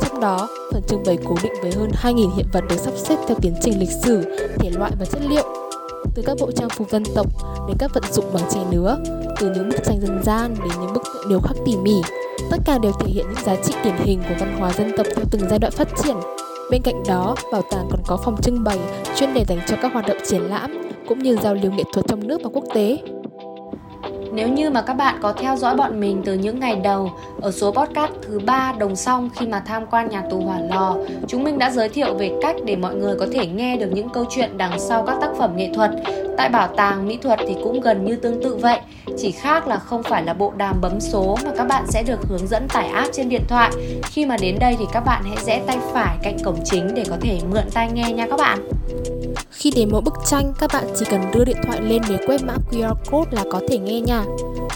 Trong 0.00 0.20
đó, 0.20 0.48
phần 0.72 0.82
trưng 0.88 1.02
bày 1.06 1.18
cố 1.24 1.34
định 1.42 1.52
với 1.62 1.72
hơn 1.72 1.90
2.000 2.02 2.36
hiện 2.36 2.46
vật 2.52 2.64
được 2.70 2.76
sắp 2.76 2.94
xếp 2.96 3.16
theo 3.28 3.38
tiến 3.42 3.54
trình 3.60 3.80
lịch 3.80 3.90
sử, 3.90 4.22
thể 4.58 4.70
loại 4.70 4.92
và 4.98 5.04
chất 5.04 5.22
liệu. 5.28 5.44
Từ 6.14 6.22
các 6.26 6.36
bộ 6.40 6.50
trang 6.52 6.68
phục 6.68 6.90
dân 6.90 7.02
tộc 7.14 7.26
đến 7.68 7.76
các 7.80 7.90
vận 7.94 8.04
dụng 8.12 8.24
bằng 8.32 8.42
tre 8.50 8.60
nứa, 8.70 8.98
từ 9.40 9.50
những 9.54 9.68
bức 9.68 9.84
tranh 9.84 10.00
dân 10.00 10.22
gian 10.24 10.54
đến 10.58 10.72
những 10.80 10.92
bức 10.94 11.02
tượng 11.14 11.28
điêu 11.28 11.40
khắc 11.40 11.56
tỉ 11.66 11.76
mỉ, 11.76 12.00
tất 12.50 12.58
cả 12.64 12.78
đều 12.78 12.92
thể 13.00 13.06
hiện 13.06 13.26
những 13.28 13.44
giá 13.44 13.56
trị 13.64 13.74
điển 13.84 13.94
hình 13.96 14.22
của 14.28 14.34
văn 14.40 14.56
hóa 14.58 14.72
dân 14.72 14.92
tộc 14.96 15.06
theo 15.16 15.24
từng 15.30 15.42
giai 15.50 15.58
đoạn 15.58 15.72
phát 15.72 15.88
triển. 16.04 16.16
Bên 16.70 16.82
cạnh 16.82 17.02
đó, 17.08 17.34
bảo 17.52 17.62
tàng 17.70 17.88
còn 17.90 18.00
có 18.06 18.16
phòng 18.24 18.42
trưng 18.42 18.64
bày 18.64 18.78
chuyên 19.16 19.34
đề 19.34 19.44
dành 19.44 19.60
cho 19.66 19.76
các 19.82 19.92
hoạt 19.92 20.08
động 20.08 20.18
triển 20.26 20.42
lãm 20.42 20.88
cũng 21.08 21.18
như 21.18 21.36
giao 21.42 21.54
lưu 21.54 21.72
nghệ 21.72 21.84
thuật 21.92 22.06
trong 22.08 22.28
nước 22.28 22.40
và 22.44 22.50
quốc 22.52 22.64
tế. 22.74 22.98
Nếu 24.38 24.48
như 24.48 24.70
mà 24.70 24.82
các 24.82 24.94
bạn 24.94 25.18
có 25.22 25.32
theo 25.32 25.56
dõi 25.56 25.76
bọn 25.76 26.00
mình 26.00 26.22
từ 26.24 26.34
những 26.34 26.60
ngày 26.60 26.76
đầu 26.76 27.12
ở 27.40 27.50
số 27.50 27.72
podcast 27.72 28.12
thứ 28.22 28.38
ba 28.38 28.74
đồng 28.78 28.96
song 28.96 29.30
khi 29.36 29.46
mà 29.46 29.60
tham 29.60 29.86
quan 29.86 30.08
nhà 30.08 30.22
tù 30.30 30.40
Hỏa 30.40 30.58
Lò, 30.60 30.96
chúng 31.26 31.44
mình 31.44 31.58
đã 31.58 31.70
giới 31.70 31.88
thiệu 31.88 32.14
về 32.14 32.30
cách 32.42 32.56
để 32.64 32.76
mọi 32.76 32.94
người 32.94 33.16
có 33.18 33.26
thể 33.32 33.46
nghe 33.46 33.76
được 33.76 33.88
những 33.92 34.08
câu 34.08 34.24
chuyện 34.30 34.58
đằng 34.58 34.80
sau 34.80 35.04
các 35.06 35.16
tác 35.20 35.30
phẩm 35.38 35.56
nghệ 35.56 35.70
thuật. 35.74 35.90
Tại 36.36 36.48
bảo 36.48 36.68
tàng 36.76 37.08
mỹ 37.08 37.18
thuật 37.22 37.38
thì 37.48 37.56
cũng 37.64 37.80
gần 37.80 38.04
như 38.04 38.16
tương 38.16 38.42
tự 38.42 38.56
vậy, 38.56 38.80
chỉ 39.16 39.30
khác 39.30 39.68
là 39.68 39.76
không 39.76 40.02
phải 40.02 40.22
là 40.22 40.34
bộ 40.34 40.52
đàm 40.56 40.80
bấm 40.80 41.00
số 41.00 41.38
mà 41.44 41.50
các 41.56 41.64
bạn 41.64 41.84
sẽ 41.88 42.02
được 42.02 42.20
hướng 42.28 42.46
dẫn 42.46 42.68
tải 42.68 42.88
app 42.88 43.12
trên 43.12 43.28
điện 43.28 43.42
thoại. 43.48 43.70
Khi 44.02 44.26
mà 44.26 44.36
đến 44.40 44.56
đây 44.60 44.76
thì 44.78 44.84
các 44.92 45.00
bạn 45.00 45.22
hãy 45.24 45.44
rẽ 45.44 45.62
tay 45.66 45.78
phải 45.92 46.16
cạnh 46.22 46.36
cổng 46.44 46.58
chính 46.64 46.94
để 46.94 47.04
có 47.10 47.16
thể 47.20 47.38
mượn 47.50 47.64
tai 47.74 47.88
nghe 47.92 48.12
nha 48.12 48.26
các 48.30 48.38
bạn. 48.38 48.58
Khi 49.50 49.70
đến 49.70 49.88
mỗi 49.92 50.00
bức 50.00 50.14
tranh, 50.26 50.52
các 50.58 50.70
bạn 50.72 50.84
chỉ 50.96 51.04
cần 51.10 51.20
đưa 51.34 51.44
điện 51.44 51.56
thoại 51.66 51.80
lên 51.82 52.02
để 52.08 52.18
quét 52.26 52.42
mã 52.44 52.54
QR 52.70 52.94
code 53.10 53.30
là 53.32 53.44
có 53.50 53.60
thể 53.68 53.78
nghe 53.78 54.00
nha. 54.00 54.24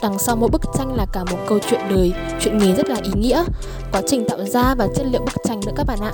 Đằng 0.03 0.19
sau 0.19 0.37
mỗi 0.37 0.49
bức 0.49 0.63
tranh 0.79 0.95
là 0.97 1.07
cả 1.13 1.25
một 1.31 1.39
câu 1.49 1.59
chuyện 1.71 1.81
đời, 1.91 2.13
chuyện 2.41 2.59
nghề 2.59 2.73
rất 2.73 2.89
là 2.89 2.97
ý 3.03 3.11
nghĩa, 3.17 3.45
quá 3.93 4.03
trình 4.07 4.29
tạo 4.29 4.45
ra 4.45 4.75
và 4.75 4.89
chất 4.95 5.07
liệu 5.07 5.21
bức 5.21 5.35
tranh 5.45 5.61
nữa 5.67 5.73
các 5.77 5.87
bạn 5.87 5.99
ạ. 6.01 6.13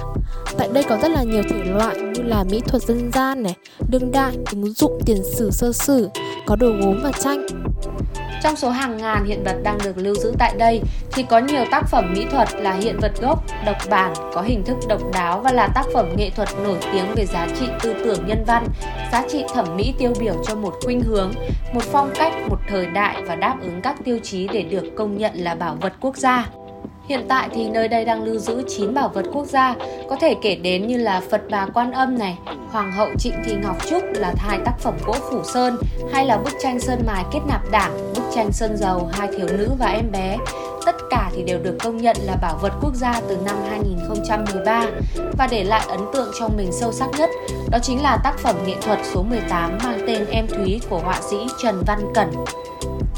Tại 0.58 0.68
đây 0.72 0.84
có 0.88 0.98
rất 1.02 1.08
là 1.08 1.22
nhiều 1.22 1.42
thể 1.50 1.64
loại 1.64 1.96
như 1.96 2.22
là 2.22 2.44
mỹ 2.44 2.60
thuật 2.60 2.82
dân 2.82 3.10
gian 3.12 3.42
này, 3.42 3.54
đương 3.90 4.12
đại, 4.12 4.36
ứng 4.50 4.72
dụng 4.72 5.00
tiền 5.06 5.22
sử 5.36 5.50
sơ 5.50 5.72
sử, 5.72 6.08
có 6.46 6.56
đồ 6.56 6.68
gốm 6.80 7.00
và 7.02 7.12
tranh. 7.12 7.46
Trong 8.42 8.56
số 8.56 8.70
hàng 8.70 8.96
ngàn 8.96 9.24
hiện 9.24 9.44
vật 9.44 9.56
đang 9.62 9.78
được 9.84 9.98
lưu 9.98 10.14
giữ 10.14 10.32
tại 10.38 10.54
đây 10.58 10.80
thì 11.12 11.22
có 11.22 11.38
nhiều 11.38 11.64
tác 11.70 11.82
phẩm 11.90 12.12
mỹ 12.14 12.26
thuật 12.30 12.48
là 12.54 12.72
hiện 12.72 12.98
vật 13.00 13.12
gốc, 13.20 13.44
độc 13.66 13.76
bản, 13.90 14.14
có 14.34 14.42
hình 14.42 14.64
thức 14.64 14.76
độc 14.88 15.00
đáo 15.12 15.40
và 15.40 15.52
là 15.52 15.68
tác 15.74 15.84
phẩm 15.94 16.08
nghệ 16.16 16.30
thuật 16.30 16.48
nổi 16.64 16.78
tiếng 16.92 17.06
về 17.16 17.26
giá 17.26 17.46
trị 17.60 17.66
tư 17.82 17.94
tưởng 18.04 18.26
nhân 18.26 18.44
văn, 18.46 18.66
giá 19.12 19.22
trị 19.28 19.44
thẩm 19.54 19.76
mỹ 19.76 19.94
tiêu 19.98 20.12
biểu 20.20 20.34
cho 20.46 20.54
một 20.54 20.74
khuynh 20.84 21.00
hướng, 21.00 21.32
một 21.72 21.82
phong 21.82 22.10
cách, 22.14 22.32
một 22.48 22.58
thời 22.68 22.86
đại 22.86 23.22
và 23.26 23.36
đáp 23.36 23.56
ứng 23.62 23.80
các 23.82 23.96
tiêu 24.04 24.18
chí 24.22 24.48
để 24.52 24.62
được 24.62 24.84
công 24.96 25.18
nhận 25.18 25.32
là 25.34 25.54
bảo 25.54 25.76
vật 25.80 25.92
quốc 26.00 26.16
gia. 26.16 26.48
Hiện 27.08 27.24
tại 27.28 27.48
thì 27.54 27.68
nơi 27.68 27.88
đây 27.88 28.04
đang 28.04 28.24
lưu 28.24 28.38
giữ 28.38 28.62
9 28.68 28.94
bảo 28.94 29.08
vật 29.08 29.26
quốc 29.32 29.46
gia, 29.46 29.74
có 30.10 30.16
thể 30.20 30.34
kể 30.42 30.54
đến 30.54 30.86
như 30.86 30.96
là 30.96 31.22
Phật 31.30 31.42
Bà 31.50 31.66
Quan 31.74 31.92
Âm 31.92 32.18
này, 32.18 32.38
Hoàng 32.70 32.92
hậu 32.92 33.08
Trịnh 33.18 33.34
Thị 33.44 33.54
Ngọc 33.62 33.76
Trúc 33.90 34.02
là 34.14 34.34
hai 34.38 34.58
tác 34.64 34.78
phẩm 34.78 34.94
gỗ 35.06 35.14
phủ 35.30 35.42
sơn, 35.44 35.76
hay 36.12 36.26
là 36.26 36.38
bức 36.38 36.52
tranh 36.62 36.80
sơn 36.80 37.02
mài 37.06 37.24
kết 37.32 37.40
nạp 37.48 37.70
đảng, 37.70 38.12
bức 38.14 38.22
tranh 38.34 38.52
sơn 38.52 38.76
dầu 38.76 39.10
hai 39.12 39.28
thiếu 39.28 39.46
nữ 39.58 39.70
và 39.78 39.86
em 39.86 40.10
bé. 40.12 40.36
Tất 40.86 40.96
cả 41.10 41.30
thì 41.34 41.42
đều 41.42 41.58
được 41.58 41.76
công 41.80 41.96
nhận 41.96 42.16
là 42.26 42.36
bảo 42.42 42.58
vật 42.62 42.72
quốc 42.82 42.94
gia 42.94 43.20
từ 43.28 43.36
năm 43.44 43.56
2013 43.70 44.86
và 45.38 45.48
để 45.50 45.64
lại 45.64 45.86
ấn 45.88 46.00
tượng 46.14 46.28
trong 46.40 46.56
mình 46.56 46.72
sâu 46.72 46.92
sắc 46.92 47.08
nhất, 47.18 47.30
đó 47.70 47.78
chính 47.82 48.02
là 48.02 48.18
tác 48.24 48.38
phẩm 48.38 48.56
nghệ 48.66 48.74
thuật 48.82 48.98
số 49.04 49.22
18 49.22 49.78
mang 49.84 50.00
tên 50.06 50.26
Em 50.30 50.46
Thúy 50.46 50.80
của 50.90 50.98
họa 50.98 51.20
sĩ 51.30 51.36
Trần 51.62 51.82
Văn 51.86 51.98
Cẩn. 52.14 52.30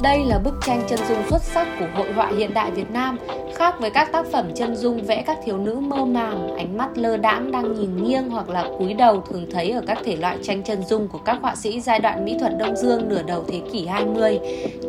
Đây 0.03 0.25
là 0.25 0.39
bức 0.39 0.55
tranh 0.67 0.83
chân 0.89 0.99
dung 1.09 1.19
xuất 1.31 1.43
sắc 1.43 1.69
của 1.79 1.87
hội 1.95 2.13
họa 2.13 2.33
hiện 2.39 2.55
đại 2.55 2.71
Việt 2.71 2.91
Nam, 2.91 3.19
khác 3.55 3.75
với 3.81 3.91
các 3.91 4.13
tác 4.13 4.27
phẩm 4.33 4.51
chân 4.55 4.77
dung 4.77 5.05
vẽ 5.05 5.23
các 5.27 5.39
thiếu 5.45 5.59
nữ 5.59 5.75
mơ 5.75 6.05
màng, 6.05 6.57
ánh 6.57 6.77
mắt 6.77 6.99
lơ 6.99 7.17
đãng 7.17 7.53
đang 7.53 7.75
nhìn 7.75 8.05
nghiêng 8.05 8.29
hoặc 8.29 8.49
là 8.49 8.69
cúi 8.79 8.95
đầu 8.95 9.23
thường 9.31 9.47
thấy 9.53 9.71
ở 9.71 9.83
các 9.87 9.99
thể 10.05 10.17
loại 10.17 10.39
tranh 10.43 10.63
chân 10.63 10.83
dung 10.83 11.09
của 11.09 11.19
các 11.19 11.39
họa 11.43 11.55
sĩ 11.57 11.81
giai 11.81 12.01
đoạn 12.01 12.25
mỹ 12.25 12.37
thuật 12.41 12.53
Đông 12.59 12.77
Dương 12.77 13.09
nửa 13.09 13.23
đầu 13.23 13.45
thế 13.49 13.61
kỷ 13.73 13.87
20, 13.87 14.39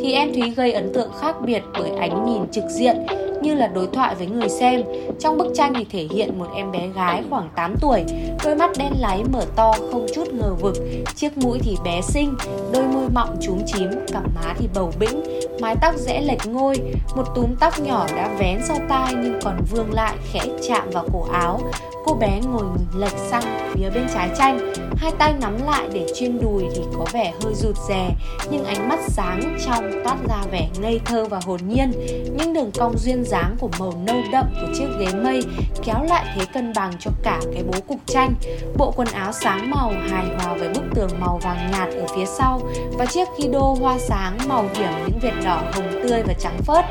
thì 0.01 0.13
em 0.13 0.33
Thúy 0.33 0.49
gây 0.49 0.71
ấn 0.71 0.93
tượng 0.93 1.11
khác 1.21 1.35
biệt 1.45 1.61
bởi 1.79 1.91
ánh 1.99 2.25
nhìn 2.25 2.51
trực 2.51 2.65
diện, 2.69 3.05
như 3.41 3.55
là 3.55 3.67
đối 3.67 3.87
thoại 3.87 4.15
với 4.15 4.27
người 4.27 4.49
xem. 4.49 4.83
Trong 5.19 5.37
bức 5.37 5.47
tranh 5.55 5.73
thì 5.75 5.85
thể 5.91 6.07
hiện 6.11 6.39
một 6.39 6.47
em 6.55 6.71
bé 6.71 6.87
gái 6.95 7.23
khoảng 7.29 7.49
8 7.55 7.75
tuổi, 7.81 8.03
đôi 8.45 8.55
mắt 8.55 8.71
đen 8.77 8.93
láy 8.99 9.23
mở 9.31 9.45
to 9.55 9.73
không 9.91 10.05
chút 10.15 10.33
ngờ 10.33 10.53
vực, 10.61 10.75
chiếc 11.15 11.37
mũi 11.37 11.59
thì 11.61 11.77
bé 11.83 12.01
xinh, 12.01 12.35
đôi 12.73 12.83
môi 12.87 13.09
mọng 13.13 13.37
trúng 13.41 13.63
chím, 13.65 13.89
cặp 14.13 14.23
má 14.35 14.53
thì 14.57 14.67
bầu 14.73 14.91
bĩnh, 14.99 15.23
mái 15.61 15.75
tóc 15.81 15.95
rẽ 15.97 16.21
lệch 16.21 16.47
ngôi, 16.47 16.75
một 17.15 17.23
túm 17.35 17.55
tóc 17.59 17.79
nhỏ 17.79 18.07
đã 18.15 18.29
vén 18.39 18.59
sau 18.67 18.77
tai 18.89 19.13
nhưng 19.13 19.39
còn 19.43 19.55
vương 19.71 19.93
lại 19.93 20.15
khẽ 20.31 20.41
chạm 20.67 20.89
vào 20.89 21.05
cổ 21.13 21.27
áo. 21.33 21.59
Cô 22.05 22.13
bé 22.13 22.39
ngồi 22.43 22.63
lệch 22.95 23.17
sang 23.29 23.43
phía 23.73 23.89
bên 23.89 24.07
trái 24.13 24.29
tranh, 24.37 24.73
hai 24.97 25.11
tay 25.17 25.33
nắm 25.41 25.57
lại 25.65 25.89
để 25.93 26.07
trên 26.15 26.39
đùi 26.41 26.63
thì 26.75 26.81
có 26.97 27.05
vẻ 27.13 27.33
hơi 27.43 27.53
rụt 27.55 27.75
rè, 27.89 28.09
nhưng 28.51 28.65
ánh 28.65 28.89
mắt 28.89 28.99
sáng 29.07 29.57
trong 29.65 29.91
toát 30.03 30.15
ra 30.29 30.43
vẻ 30.51 30.67
ngây 30.81 30.99
thơ 31.05 31.25
và 31.25 31.39
hồn 31.45 31.59
nhiên. 31.67 31.91
Những 32.37 32.53
đường 32.53 32.71
cong 32.79 32.97
duyên 32.97 33.23
dáng 33.23 33.55
của 33.59 33.69
màu 33.79 33.93
nâu 34.05 34.17
đậm 34.31 34.45
của 34.61 34.73
chiếc 34.77 34.87
ghế 34.99 35.13
mây 35.23 35.43
kéo 35.83 36.03
lại 36.03 36.25
thế 36.35 36.45
cân 36.53 36.73
bằng 36.75 36.91
cho 36.99 37.11
cả 37.23 37.39
cái 37.53 37.63
bố 37.63 37.79
cục 37.87 37.99
tranh. 38.05 38.33
Bộ 38.77 38.93
quần 38.95 39.07
áo 39.07 39.31
sáng 39.31 39.71
màu 39.71 39.93
hài 40.09 40.25
hòa 40.25 40.53
với 40.53 40.69
bức 40.69 40.83
tường 40.95 41.09
màu 41.19 41.39
vàng 41.43 41.71
nhạt 41.71 41.89
ở 41.89 42.05
phía 42.15 42.25
sau 42.25 42.61
và 42.97 43.05
chiếc 43.05 43.27
khi 43.37 43.47
đô 43.47 43.77
hoa 43.81 43.97
sáng 43.99 44.37
màu 44.47 44.65
điểm 44.73 44.91
những 45.07 45.19
vệt 45.21 45.43
đỏ, 45.51 45.63
hồng 45.73 46.01
tươi 46.03 46.23
và 46.27 46.33
trắng 46.39 46.57
phớt. 46.65 46.85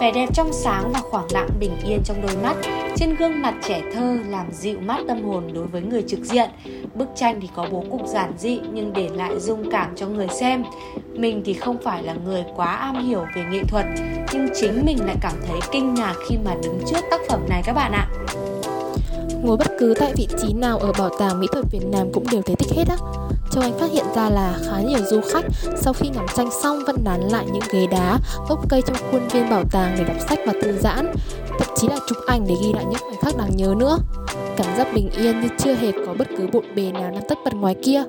Vẻ 0.00 0.12
đẹp 0.12 0.28
trong 0.34 0.52
sáng 0.52 0.92
và 0.92 1.00
khoảng 1.00 1.26
lặng 1.30 1.48
bình 1.60 1.76
yên 1.86 2.02
trong 2.04 2.22
đôi 2.22 2.36
mắt. 2.42 2.56
Trên 2.96 3.14
gương 3.14 3.42
mặt 3.42 3.54
trẻ 3.68 3.82
thơ 3.94 4.18
làm 4.28 4.46
dịu 4.52 4.78
mát 4.80 4.98
tâm 5.08 5.24
hồn 5.24 5.52
đối 5.52 5.66
với 5.66 5.82
người 5.82 6.02
trực 6.08 6.20
diện. 6.20 6.50
Bức 6.94 7.08
tranh 7.16 7.40
thì 7.40 7.48
có 7.54 7.66
bố 7.70 7.84
cục 7.90 8.06
giản 8.06 8.32
dị 8.38 8.60
nhưng 8.72 8.92
để 8.92 9.08
lại 9.14 9.40
dung 9.40 9.70
cảm 9.70 9.90
cho 9.96 10.06
người 10.06 10.28
xem. 10.40 10.64
Mình 11.12 11.42
thì 11.44 11.54
không 11.54 11.76
phải 11.84 12.02
là 12.02 12.14
người 12.24 12.44
quá 12.56 12.76
am 12.76 13.06
hiểu 13.08 13.24
về 13.36 13.44
nghệ 13.50 13.62
thuật, 13.68 13.86
nhưng 14.32 14.48
chính 14.60 14.82
mình 14.86 14.98
lại 15.06 15.16
cảm 15.20 15.34
thấy 15.48 15.58
kinh 15.72 15.94
ngạc 15.94 16.14
khi 16.28 16.36
mà 16.44 16.54
đứng 16.62 16.80
trước 16.90 17.00
tác 17.10 17.20
phẩm 17.28 17.40
này 17.48 17.62
các 17.64 17.72
bạn 17.72 17.92
ạ. 17.92 18.08
Ngồi 19.42 19.56
bất 19.56 19.68
cứ 19.78 19.94
tại 19.98 20.12
vị 20.16 20.28
trí 20.42 20.52
nào 20.52 20.78
ở 20.78 20.92
bảo 20.98 21.10
tàng 21.18 21.40
mỹ 21.40 21.46
thuật 21.52 21.64
Việt 21.70 21.84
Nam 21.92 22.06
cũng 22.12 22.24
đều 22.32 22.42
thấy 22.42 22.56
thích 22.56 22.76
hết 22.76 22.84
á. 22.88 22.96
Châu 23.50 23.62
Anh 23.62 23.78
phát 23.78 23.90
hiện 23.92 24.04
ra 24.14 24.30
là 24.30 24.58
khá 24.66 24.80
nhiều 24.80 24.98
du 25.10 25.20
khách 25.32 25.44
sau 25.76 25.92
khi 25.92 26.08
ngắm 26.08 26.26
tranh 26.36 26.48
xong 26.62 26.78
vẫn 26.86 26.96
nán 27.04 27.20
lại 27.20 27.46
những 27.52 27.62
ghế 27.72 27.86
đá, 27.86 28.18
gốc 28.48 28.68
cây 28.68 28.82
trong 28.86 28.96
khuôn 29.10 29.28
viên 29.28 29.50
bảo 29.50 29.64
tàng 29.72 29.94
để 29.98 30.04
đọc 30.04 30.16
sách 30.28 30.38
và 30.46 30.52
thư 30.62 30.72
giãn, 30.72 31.12
thậm 31.58 31.68
chí 31.76 31.88
là 31.88 31.96
chụp 32.08 32.18
ảnh 32.26 32.44
để 32.48 32.54
ghi 32.62 32.72
lại 32.72 32.84
những 32.84 33.00
khoảnh 33.00 33.20
khắc 33.20 33.36
đáng 33.36 33.56
nhớ 33.56 33.74
nữa. 33.76 33.98
Cảm 34.56 34.76
giác 34.76 34.88
bình 34.94 35.10
yên 35.16 35.40
như 35.40 35.48
chưa 35.58 35.74
hề 35.74 35.92
có 35.92 36.14
bất 36.18 36.28
cứ 36.38 36.46
bộn 36.52 36.64
bề 36.74 36.92
nào 36.92 37.10
đang 37.10 37.28
tất 37.28 37.38
bật 37.44 37.54
ngoài 37.54 37.74
kia. 37.82 38.02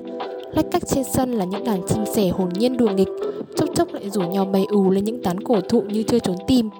Lách 0.54 0.66
cách 0.72 0.82
trên 0.86 1.04
sân 1.14 1.32
là 1.32 1.44
những 1.44 1.64
đàn 1.64 1.86
chim 1.88 2.04
sẻ 2.14 2.28
hồn 2.28 2.48
nhiên 2.48 2.76
đùa 2.76 2.88
nghịch, 2.88 3.08
chốc 3.56 3.68
chốc 3.74 3.88
lại 3.92 4.10
rủ 4.10 4.20
nhau 4.20 4.44
bay 4.44 4.66
ù 4.70 4.90
lên 4.90 5.04
những 5.04 5.22
tán 5.22 5.40
cổ 5.40 5.60
thụ 5.68 5.80
như 5.80 6.02
chưa 6.02 6.18
trốn 6.18 6.36
tìm. 6.46 6.70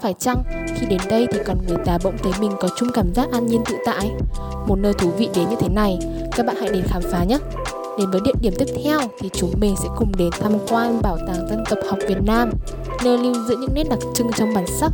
Phải 0.00 0.14
chăng 0.18 0.42
khi 0.76 0.86
đến 0.86 1.00
đây 1.08 1.26
thì 1.32 1.38
con 1.46 1.58
người 1.68 1.76
ta 1.84 1.98
bỗng 2.04 2.18
thấy 2.22 2.32
mình 2.40 2.52
có 2.60 2.68
chung 2.76 2.88
cảm 2.94 3.14
giác 3.14 3.28
an 3.32 3.46
nhiên 3.46 3.62
tự 3.64 3.76
tại? 3.86 4.10
Một 4.66 4.78
nơi 4.78 4.92
thú 4.92 5.10
vị 5.10 5.28
đến 5.34 5.48
như 5.50 5.56
thế 5.60 5.68
này, 5.68 5.98
các 6.36 6.46
bạn 6.46 6.56
hãy 6.56 6.68
đến 6.68 6.82
khám 6.86 7.02
phá 7.02 7.24
nhé! 7.24 7.38
Đến 7.98 8.10
với 8.10 8.20
địa 8.24 8.32
điểm 8.40 8.52
tiếp 8.58 8.64
theo 8.84 9.00
thì 9.18 9.30
chúng 9.32 9.52
mình 9.60 9.74
sẽ 9.82 9.88
cùng 9.96 10.12
đến 10.18 10.30
tham 10.40 10.52
quan 10.68 11.02
Bảo 11.02 11.18
tàng 11.26 11.48
Dân 11.48 11.64
tộc 11.70 11.78
học 11.88 11.98
Việt 12.08 12.22
Nam, 12.26 12.50
nơi 13.04 13.18
lưu 13.18 13.34
giữ 13.48 13.56
những 13.56 13.74
nét 13.74 13.84
đặc 13.90 13.98
trưng 14.14 14.32
trong 14.36 14.54
bản 14.54 14.64
sắc, 14.80 14.90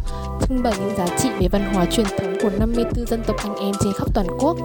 trưng 0.49 0.62
bày 0.62 0.73
những 0.81 0.97
giá 0.97 1.07
trị 1.19 1.28
về 1.40 1.49
văn 1.49 1.75
hóa 1.75 1.85
truyền 1.85 2.07
thống 2.19 2.37
của 2.43 2.50
54 2.59 3.07
dân 3.07 3.23
tộc 3.26 3.37
anh 3.38 3.55
em 3.55 3.75
trên 3.81 3.93
khắp 3.93 4.09
toàn 4.14 4.26
quốc. 4.38 4.57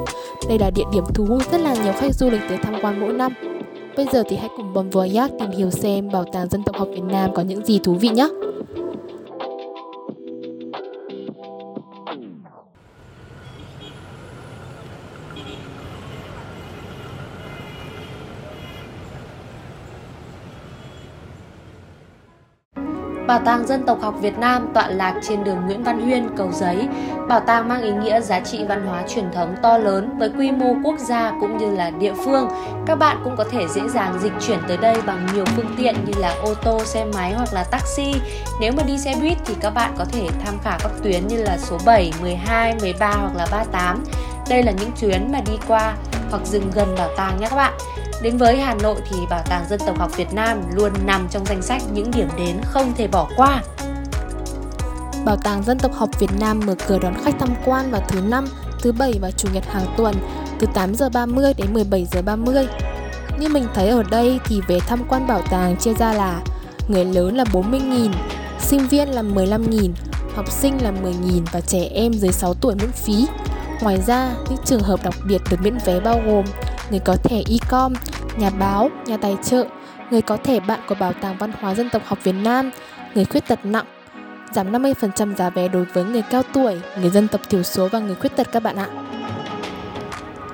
Đây 0.50 0.60
là 0.60 0.70
địa 0.70 0.84
điểm 0.94 1.04
thu 1.13 1.25
hút 1.25 1.42
rất 1.52 1.62
là 1.62 1.75
nhiều 1.84 1.94
khách 2.00 2.16
du 2.16 2.30
lịch 2.30 2.42
tới 2.50 2.58
tham 2.58 2.75
quan 2.82 3.00
mỗi 3.00 3.13
năm. 3.13 3.34
Bây 3.98 4.06
giờ 4.13 4.24
thì 4.30 4.36
hãy 4.36 4.50
cùng 4.58 4.74
Bon 4.74 4.90
Voyage 4.90 5.36
tìm 5.40 5.52
hiểu 5.52 5.72
xem 5.72 6.10
Bảo 6.12 6.25
tàng 6.34 6.50
Dân 6.50 6.63
tộc 6.63 6.75
học 6.75 6.88
Việt 6.92 7.04
Nam 7.04 7.34
có 7.36 7.42
những 7.42 7.66
gì 7.66 7.80
thú 7.84 7.94
vị 7.94 8.10
nhé! 8.10 8.30
Bảo 23.27 23.39
tàng 23.46 23.68
Dân 23.68 23.84
tộc 23.84 24.01
học 24.01 24.15
Việt 24.22 24.38
Nam 24.38 24.68
tọa 24.74 24.88
lạc 24.88 25.20
trên 25.27 25.44
đường 25.44 25.58
Nguyễn 25.65 25.84
Văn 25.84 26.01
Huyên, 26.01 26.30
Cầu 26.38 26.51
Giấy. 26.51 26.88
Bảo 27.27 27.39
tàng 27.39 27.68
mang 27.68 27.82
ý 27.82 27.92
nghĩa 27.92 28.22
giá 28.22 28.39
trị 28.39 28.65
văn 28.70 28.86
hóa 28.88 29.03
truyền 29.08 29.32
thống 29.32 29.56
to 29.62 29.77
lớn 29.77 30.18
với 30.20 30.30
quy 30.38 30.51
mô 30.51 30.75
quốc 30.84 31.00
gia 31.00 31.32
cũng 31.39 31.58
như 31.58 31.75
là 31.75 31.89
địa 31.89 32.13
phương. 32.25 32.50
Các 32.86 32.96
bạn 32.96 33.18
cũng 33.24 33.36
có 33.38 33.44
thể 33.51 33.68
dễ 33.68 33.82
dàng 33.88 34.20
dịch 34.22 34.34
chuyển 34.48 34.60
tới 34.68 34.77
đây 34.77 35.01
bằng 35.06 35.27
nhiều 35.34 35.46
phương 35.46 35.75
tiện 35.77 35.96
như 36.06 36.13
là 36.20 36.36
ô 36.44 36.53
tô, 36.53 36.80
xe 36.86 37.06
máy 37.13 37.34
hoặc 37.34 37.53
là 37.53 37.63
taxi. 37.72 38.13
Nếu 38.62 38.72
mà 38.77 38.84
đi 38.84 38.98
xe 38.98 39.15
buýt 39.22 39.38
thì 39.46 39.56
các 39.60 39.70
bạn 39.70 39.94
có 39.98 40.06
thể 40.06 40.27
tham 40.46 40.53
khảo 40.63 40.80
các 40.84 40.92
tuyến 41.03 41.27
như 41.27 41.44
là 41.44 41.58
số 41.58 41.77
7, 41.86 42.12
12, 42.22 42.75
13 42.82 43.12
hoặc 43.12 43.36
là 43.36 43.48
38. 43.51 44.03
Đây 44.50 44.63
là 44.63 44.72
những 44.72 44.92
chuyến 44.92 45.32
mà 45.32 45.39
đi 45.46 45.53
qua 45.68 45.96
hoặc 46.32 46.46
dừng 46.46 46.72
gần 46.75 46.96
bảo 46.98 47.10
tàng 47.18 47.39
nhé 47.39 47.48
các 47.50 47.56
bạn. 47.56 47.74
Đến 48.24 48.38
với 48.38 48.58
Hà 48.58 48.75
Nội 48.75 48.96
thì 49.10 49.18
Bảo 49.30 49.44
tàng 49.46 49.65
Dân 49.70 49.80
tộc 49.86 50.00
học 50.00 50.18
Việt 50.18 50.34
Nam 50.34 50.62
luôn 50.74 50.92
nằm 51.06 51.27
trong 51.32 51.46
danh 51.46 51.62
sách 51.62 51.82
những 51.94 52.12
điểm 52.12 52.27
đến 52.38 52.62
không 52.65 52.94
thể 52.98 53.08
bỏ 53.08 53.30
qua. 53.38 53.63
Bảo 55.25 55.38
tàng 55.44 55.63
Dân 55.63 55.80
tộc 55.80 55.92
học 55.94 56.10
Việt 56.20 56.30
Nam 56.39 56.60
mở 56.65 56.75
cửa 56.88 57.00
đón 57.00 57.13
khách 57.24 57.36
tham 57.39 57.50
quan 57.65 57.92
vào 57.92 58.01
thứ 58.08 58.22
năm, 58.22 58.46
thứ 58.80 58.92
bảy 58.92 59.13
và 59.22 59.32
chủ 59.32 59.48
nhật 59.53 59.63
hàng 59.72 59.86
tuần 59.98 60.15
từ 60.60 60.68
8 60.74 60.96
giờ 60.96 61.10
30 61.10 61.53
đến 61.58 61.74
17 61.74 62.08
giờ 62.12 62.22
30. 62.22 62.68
Như 63.39 63.50
mình 63.50 63.68
thấy 63.74 63.89
ở 63.89 64.03
đây 64.03 64.39
thì 64.46 64.62
về 64.68 64.80
tham 64.80 65.03
quan 65.10 65.27
bảo 65.27 65.42
tàng 65.50 65.77
chia 65.77 65.94
ra 65.94 66.13
là 66.13 66.42
người 66.88 67.06
lớn 67.06 67.36
là 67.36 67.44
40.000, 67.44 68.12
sinh 68.60 68.88
viên 68.88 69.10
là 69.10 69.22
15.000, 69.22 69.92
học 70.36 70.51
sinh 70.51 70.84
là 70.84 70.92
10.000 70.92 71.42
và 71.51 71.62
trẻ 71.62 71.84
em 71.94 72.13
dưới 72.13 72.32
6 72.32 72.53
tuổi 72.53 72.75
miễn 72.75 72.92
phí. 72.92 73.27
Ngoài 73.82 74.01
ra, 74.08 74.34
những 74.50 74.60
trường 74.65 74.84
hợp 74.84 75.00
đặc 75.03 75.13
biệt 75.27 75.42
được 75.50 75.58
miễn 75.62 75.77
vé 75.86 76.00
bao 76.00 76.22
gồm 76.25 76.46
người 76.89 77.00
có 77.00 77.15
thẻ 77.24 77.42
e-com, 77.50 77.94
nhà 78.38 78.50
báo, 78.50 78.90
nhà 79.06 79.18
tài 79.18 79.38
trợ, 79.44 79.66
người 80.12 80.22
có 80.22 80.38
thể 80.38 80.60
bạn 80.60 80.80
của 80.88 80.96
Bảo 80.96 81.13
tàng 81.13 81.38
Văn 81.38 81.52
hóa 81.62 81.75
Dân 81.75 81.90
tộc 81.90 82.02
học 82.06 82.20
Việt 82.24 82.36
Nam, 82.44 82.72
người 83.16 83.25
khuyết 83.25 83.48
tật 83.48 83.60
nặng, 83.66 83.86
giảm 84.52 84.72
50% 84.72 85.36
giá 85.36 85.50
vé 85.50 85.68
đối 85.68 85.86
với 85.86 86.04
người 86.04 86.22
cao 86.22 86.44
tuổi, 86.54 86.82
người 87.02 87.10
dân 87.10 87.28
tộc 87.28 87.42
thiểu 87.50 87.63
số 87.63 87.88
và 87.92 88.00
người 88.00 88.16
khuyết 88.16 88.36
tật 88.36 88.48
các 88.52 88.63
bạn 88.63 88.75
ạ. 88.75 88.88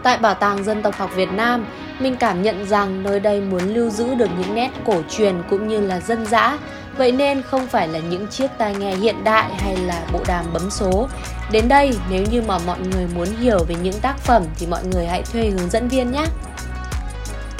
Tại 0.04 0.18
Bảo 0.18 0.34
tàng 0.34 0.64
Dân 0.64 0.82
tộc 0.82 0.96
học 0.96 1.10
Việt 1.16 1.32
Nam, 1.32 1.66
mình 2.00 2.16
cảm 2.16 2.42
nhận 2.42 2.66
rằng 2.66 3.04
nơi 3.04 3.20
đây 3.20 3.42
muốn 3.42 3.62
lưu 3.74 3.90
giữ 3.90 4.16
được 4.16 4.30
những 4.40 4.56
nét 4.56 4.70
cổ 4.86 5.02
truyền 5.10 5.36
cũng 5.50 5.68
như 5.68 5.80
là 5.80 6.00
dân 6.00 6.26
dã, 6.26 6.58
Vậy 7.00 7.12
nên 7.12 7.42
không 7.42 7.68
phải 7.68 7.88
là 7.88 8.00
những 8.00 8.28
chiếc 8.28 8.48
tai 8.58 8.76
nghe 8.76 8.96
hiện 8.96 9.24
đại 9.24 9.56
hay 9.58 9.78
là 9.78 10.06
bộ 10.14 10.20
đàm 10.28 10.46
bấm 10.54 10.70
số. 10.70 11.08
Đến 11.52 11.68
đây, 11.68 11.98
nếu 12.10 12.24
như 12.32 12.42
mà 12.42 12.58
mọi 12.68 12.80
người 12.80 13.08
muốn 13.16 13.28
hiểu 13.40 13.64
về 13.68 13.76
những 13.82 14.00
tác 14.02 14.18
phẩm 14.18 14.44
thì 14.58 14.68
mọi 14.68 14.84
người 14.86 15.06
hãy 15.06 15.24
thuê 15.24 15.50
hướng 15.50 15.70
dẫn 15.70 15.88
viên 15.88 16.12
nhé. 16.12 16.26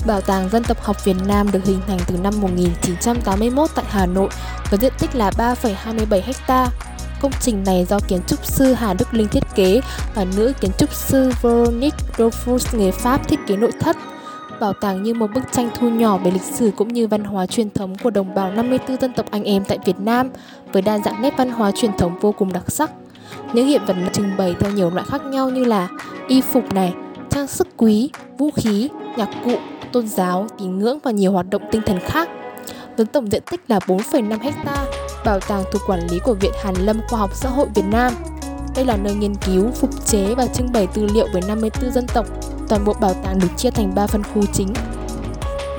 Bảo 0.06 0.22
tàng 0.22 0.50
Dân 0.50 0.64
tộc 0.64 0.84
học 0.84 1.06
Việt 1.06 1.16
Nam 1.28 1.52
được 1.52 1.66
hình 1.66 1.80
thành 1.88 2.00
từ 2.08 2.18
năm 2.18 2.34
1981 2.42 3.70
tại 3.76 3.86
Hà 3.90 4.06
Nội 4.06 4.30
với 4.70 4.80
diện 4.80 4.94
tích 5.00 5.16
là 5.16 5.32
3,27 5.38 6.34
ha. 6.48 6.68
Công 7.22 7.32
trình 7.42 7.64
này 7.64 7.86
do 7.90 8.00
kiến 8.08 8.22
trúc 8.28 8.46
sư 8.46 8.74
Hà 8.74 8.94
Đức 8.94 9.14
Linh 9.14 9.28
thiết 9.28 9.44
kế 9.56 9.82
và 10.16 10.26
nữ 10.38 10.54
kiến 10.62 10.72
trúc 10.78 10.94
sư 10.94 11.32
Veronique 11.42 11.98
Dreyfus 12.18 12.78
người 12.78 12.92
Pháp 12.92 13.28
thiết 13.28 13.40
kế 13.48 13.56
nội 13.56 13.72
thất. 13.80 13.98
Bảo 14.60 14.74
tàng 14.74 15.04
như 15.04 15.14
một 15.14 15.28
bức 15.34 15.44
tranh 15.52 15.70
thu 15.76 15.90
nhỏ 15.90 16.18
về 16.18 16.32
lịch 16.32 16.42
sử 16.42 16.72
cũng 16.78 16.88
như 16.88 17.08
văn 17.08 17.24
hóa 17.24 17.46
truyền 17.46 17.70
thống 17.70 17.96
của 18.04 18.10
đồng 18.10 18.36
bào 18.36 18.52
54 18.52 19.02
dân 19.02 19.14
tộc 19.14 19.26
anh 19.32 19.44
em 19.44 19.64
tại 19.66 19.78
Việt 19.86 20.00
Nam 20.00 20.30
với 20.74 20.82
đa 20.82 21.00
dạng 21.00 21.22
nét 21.22 21.34
văn 21.38 21.50
hóa 21.50 21.72
truyền 21.72 21.98
thống 21.98 22.20
vô 22.20 22.32
cùng 22.32 22.54
đặc 22.54 22.64
sắc. 22.68 22.92
Những 23.54 23.68
hiện 23.68 23.86
vật 23.86 23.96
trưng 24.14 24.38
bày 24.38 24.56
theo 24.60 24.72
nhiều 24.72 24.90
loại 24.90 25.06
khác 25.10 25.26
nhau 25.26 25.50
như 25.50 25.66
là 25.66 25.88
y 26.28 26.42
phục 26.42 26.74
này, 26.74 26.94
trang 27.30 27.48
sức 27.48 27.68
quý, 27.78 28.10
vũ 28.38 28.50
khí, 28.56 28.90
nhạc 29.18 29.30
cụ, 29.46 29.56
tôn 29.94 30.08
giáo, 30.08 30.48
tín 30.60 30.80
ngưỡng 30.80 31.00
và 31.04 31.12
nhiều 31.12 31.32
hoạt 31.32 31.50
động 31.50 31.62
tinh 31.72 31.82
thần 31.86 32.00
khác. 32.00 32.30
Với 32.98 33.06
tổng 33.06 33.32
diện 33.32 33.44
tích 33.52 33.62
là 33.68 33.80
4,5 33.80 34.52
ha, 34.66 34.86
bảo 35.26 35.40
tàng 35.40 35.64
thuộc 35.72 35.82
quản 35.88 36.08
lý 36.08 36.20
của 36.20 36.34
Viện 36.34 36.52
Hàn 36.64 36.76
Lâm 36.76 37.02
Khoa 37.10 37.20
học 37.20 37.30
Xã 37.34 37.50
hội 37.50 37.68
Việt 37.76 37.86
Nam. 37.92 38.14
Đây 38.76 38.86
là 38.86 38.98
nơi 38.98 39.14
nghiên 39.14 39.36
cứu, 39.36 39.72
phục 39.72 40.06
chế 40.06 40.36
và 40.36 40.48
trưng 40.48 40.72
bày 40.72 40.88
tư 40.88 41.08
liệu 41.14 41.28
với 41.34 41.42
54 41.48 41.92
dân 41.92 42.08
tộc 42.08 42.26
toàn 42.70 42.86
bộ 42.86 42.94
bảo 42.94 43.14
tàng 43.24 43.40
được 43.40 43.48
chia 43.58 43.72
thành 43.72 43.96
3 43.96 44.08
phân 44.08 44.24
khu 44.24 44.46
chính. 44.54 44.74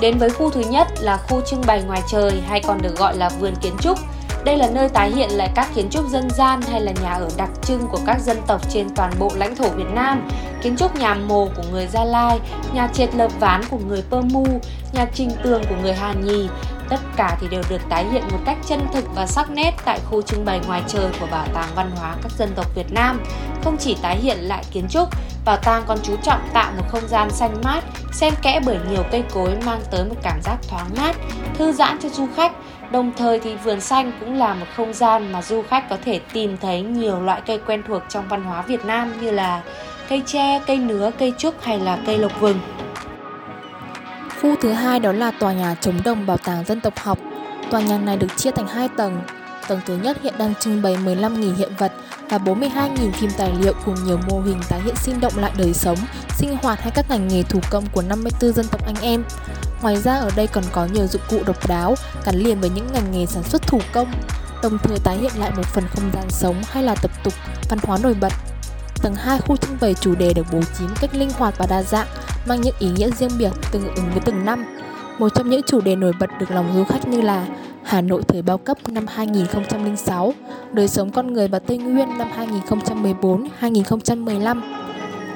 Đến 0.01 0.19
với 0.19 0.31
khu 0.31 0.51
thứ 0.51 0.61
nhất 0.61 0.89
là 1.01 1.17
khu 1.17 1.41
trưng 1.41 1.63
bày 1.67 1.83
ngoài 1.83 2.03
trời 2.09 2.41
hay 2.41 2.63
còn 2.67 2.83
được 2.83 2.97
gọi 2.97 3.17
là 3.17 3.29
vườn 3.41 3.55
kiến 3.63 3.73
trúc. 3.81 3.99
Đây 4.45 4.57
là 4.57 4.69
nơi 4.71 4.89
tái 4.89 5.11
hiện 5.11 5.31
lại 5.31 5.51
các 5.55 5.69
kiến 5.75 5.91
trúc 5.91 6.09
dân 6.09 6.31
gian 6.31 6.61
hay 6.63 6.81
là 6.81 6.93
nhà 7.03 7.13
ở 7.13 7.29
đặc 7.37 7.51
trưng 7.63 7.87
của 7.87 7.99
các 8.07 8.21
dân 8.21 8.37
tộc 8.47 8.71
trên 8.71 8.89
toàn 8.97 9.13
bộ 9.19 9.31
lãnh 9.35 9.57
thổ 9.57 9.69
Việt 9.69 9.91
Nam. 9.95 10.29
Kiến 10.63 10.77
trúc 10.77 10.97
nhà 10.97 11.15
mồ 11.15 11.49
của 11.57 11.63
người 11.71 11.87
Gia 11.87 12.05
Lai, 12.05 12.41
nhà 12.75 12.89
triệt 12.93 13.15
lợp 13.15 13.41
ván 13.41 13.61
của 13.71 13.79
người 13.89 14.03
Pơ 14.11 14.21
Mu, 14.21 14.47
nhà 14.93 15.07
trình 15.15 15.31
tường 15.43 15.63
của 15.69 15.77
người 15.83 15.95
Hà 15.95 16.13
Nhì, 16.13 16.49
Tất 16.91 17.01
cả 17.17 17.37
thì 17.41 17.49
đều 17.51 17.63
được 17.71 17.81
tái 17.89 18.05
hiện 18.13 18.23
một 18.31 18.39
cách 18.47 18.57
chân 18.69 18.81
thực 18.93 19.05
và 19.15 19.27
sắc 19.27 19.51
nét 19.51 19.73
tại 19.85 20.01
khu 20.11 20.23
trưng 20.23 20.45
bày 20.45 20.61
ngoài 20.67 20.83
trời 20.89 21.11
của 21.21 21.27
Bảo 21.31 21.47
tàng 21.55 21.69
Văn 21.75 21.91
hóa 21.97 22.15
các 22.23 22.33
dân 22.39 22.53
tộc 22.57 22.75
Việt 22.75 22.93
Nam. 22.93 23.21
Không 23.65 23.77
chỉ 23.77 23.97
tái 24.03 24.17
hiện 24.17 24.39
lại 24.39 24.65
kiến 24.71 24.87
trúc, 24.91 25.09
bảo 25.45 25.57
tàng 25.57 25.83
còn 25.87 25.99
chú 26.03 26.17
trọng 26.23 26.41
tạo 26.53 26.73
một 26.77 26.85
không 26.89 27.09
gian 27.09 27.31
xanh 27.31 27.61
mát, 27.65 27.85
xen 28.13 28.35
kẽ 28.43 28.61
bởi 28.67 28.79
nhiều 28.91 29.03
cây 29.11 29.23
cối 29.35 29.51
mang 29.67 29.81
tới 29.91 30.05
một 30.05 30.15
cảm 30.23 30.41
giác 30.43 30.57
thoáng 30.69 30.91
mát, 30.97 31.17
thư 31.55 31.73
giãn 31.73 31.99
cho 32.03 32.09
du 32.09 32.27
khách. 32.37 32.53
Đồng 32.91 33.13
thời 33.17 33.41
thì 33.41 33.57
vườn 33.57 33.81
xanh 33.81 34.13
cũng 34.21 34.35
là 34.35 34.55
một 34.55 34.67
không 34.77 34.93
gian 34.93 35.33
mà 35.33 35.43
du 35.43 35.63
khách 35.63 35.91
có 35.91 35.97
thể 36.05 36.21
tìm 36.33 36.57
thấy 36.61 36.83
nhiều 36.83 37.21
loại 37.21 37.43
cây 37.47 37.61
quen 37.67 37.83
thuộc 37.89 38.03
trong 38.09 38.29
văn 38.29 38.45
hóa 38.45 38.63
Việt 38.63 38.85
Nam 38.85 39.21
như 39.21 39.31
là 39.31 39.63
cây 40.09 40.23
tre, 40.27 40.61
cây 40.67 40.77
nứa, 40.77 41.11
cây 41.19 41.35
trúc 41.39 41.63
hay 41.63 41.79
là 41.79 41.99
cây 42.07 42.19
lộc 42.19 42.41
vừng. 42.41 42.61
Khu 44.43 44.57
thứ 44.61 44.73
hai 44.73 45.01
đó 45.01 45.13
là 45.13 45.31
tòa 45.31 45.53
nhà 45.53 45.75
chống 45.81 46.01
đồng 46.05 46.27
Bảo 46.27 46.37
tàng 46.37 46.65
Dân 46.65 46.81
tộc 46.81 46.99
học. 46.99 47.19
Tòa 47.71 47.81
nhà 47.81 47.99
này 47.99 48.17
được 48.17 48.37
chia 48.37 48.51
thành 48.51 48.69
hai 48.69 48.89
tầng. 48.97 49.21
Tầng 49.69 49.81
thứ 49.87 49.97
nhất 49.97 50.19
hiện 50.23 50.35
đang 50.39 50.55
trưng 50.55 50.83
bày 50.83 50.97
15.000 51.05 51.57
hiện 51.57 51.73
vật 51.79 51.93
và 52.29 52.39
42.000 52.39 53.13
phim 53.13 53.31
tài 53.39 53.53
liệu 53.61 53.73
cùng 53.85 53.95
nhiều 54.05 54.19
mô 54.29 54.41
hình 54.41 54.61
tái 54.69 54.81
hiện 54.85 54.97
sinh 54.97 55.21
động 55.21 55.33
lại 55.37 55.53
đời 55.59 55.73
sống, 55.75 55.99
sinh 56.39 56.57
hoạt 56.63 56.81
hay 56.81 56.93
các 56.95 57.11
ngành 57.11 57.29
nghề 57.29 57.43
thủ 57.43 57.61
công 57.71 57.85
của 57.93 58.03
54 58.03 58.53
dân 58.53 58.67
tộc 58.71 58.87
anh 58.87 58.97
em. 59.03 59.25
Ngoài 59.83 59.97
ra 59.97 60.15
ở 60.15 60.31
đây 60.37 60.47
còn 60.47 60.65
có 60.73 60.89
nhiều 60.93 61.07
dụng 61.07 61.23
cụ 61.31 61.39
độc 61.47 61.69
đáo 61.69 61.95
gắn 62.25 62.35
liền 62.35 62.61
với 62.61 62.71
những 62.71 62.87
ngành 62.93 63.13
nghề 63.13 63.27
sản 63.27 63.43
xuất 63.43 63.63
thủ 63.63 63.81
công, 63.93 64.13
đồng 64.63 64.79
thời 64.79 64.99
tái 65.05 65.19
hiện 65.19 65.33
lại 65.39 65.51
một 65.57 65.67
phần 65.67 65.85
không 65.95 66.11
gian 66.15 66.31
sống 66.31 66.57
hay 66.71 66.83
là 66.83 66.95
tập 67.03 67.11
tục, 67.25 67.33
văn 67.71 67.79
hóa 67.83 67.99
nổi 68.03 68.15
bật. 68.21 68.33
Tầng 69.03 69.15
2 69.15 69.39
khu 69.39 69.57
trưng 69.57 69.77
bày 69.81 69.95
chủ 69.95 70.15
đề 70.15 70.35
được 70.35 70.47
bố 70.53 70.61
trí 70.79 70.85
một 70.85 70.95
cách 71.01 71.15
linh 71.15 71.31
hoạt 71.31 71.55
và 71.59 71.67
đa 71.67 71.83
dạng, 71.83 72.07
mang 72.47 72.61
những 72.61 72.75
ý 72.79 72.89
nghĩa 72.91 73.11
riêng 73.11 73.39
biệt 73.39 73.51
tương 73.73 73.95
ứng 73.95 74.11
với 74.11 74.21
từng 74.25 74.45
năm. 74.45 74.65
Một 75.19 75.29
trong 75.35 75.51
những 75.51 75.63
chủ 75.67 75.81
đề 75.81 75.97
nổi 75.97 76.13
bật 76.21 76.31
được 76.41 76.51
lòng 76.51 76.73
du 76.75 76.85
khách 76.85 77.09
như 77.09 77.21
là 77.21 77.47
Hà 77.85 78.01
Nội 78.01 78.23
thời 78.29 78.43
bao 78.43 78.59
cấp 78.59 78.89
năm 78.89 79.07
2006, 79.07 80.35
đời 80.73 80.89
sống 80.89 81.11
con 81.11 81.33
người 81.33 81.49
và 81.49 81.59
Tây 81.59 81.79
Nguyên 81.79 82.19
năm 82.19 82.29
2014-2015. 83.61 84.61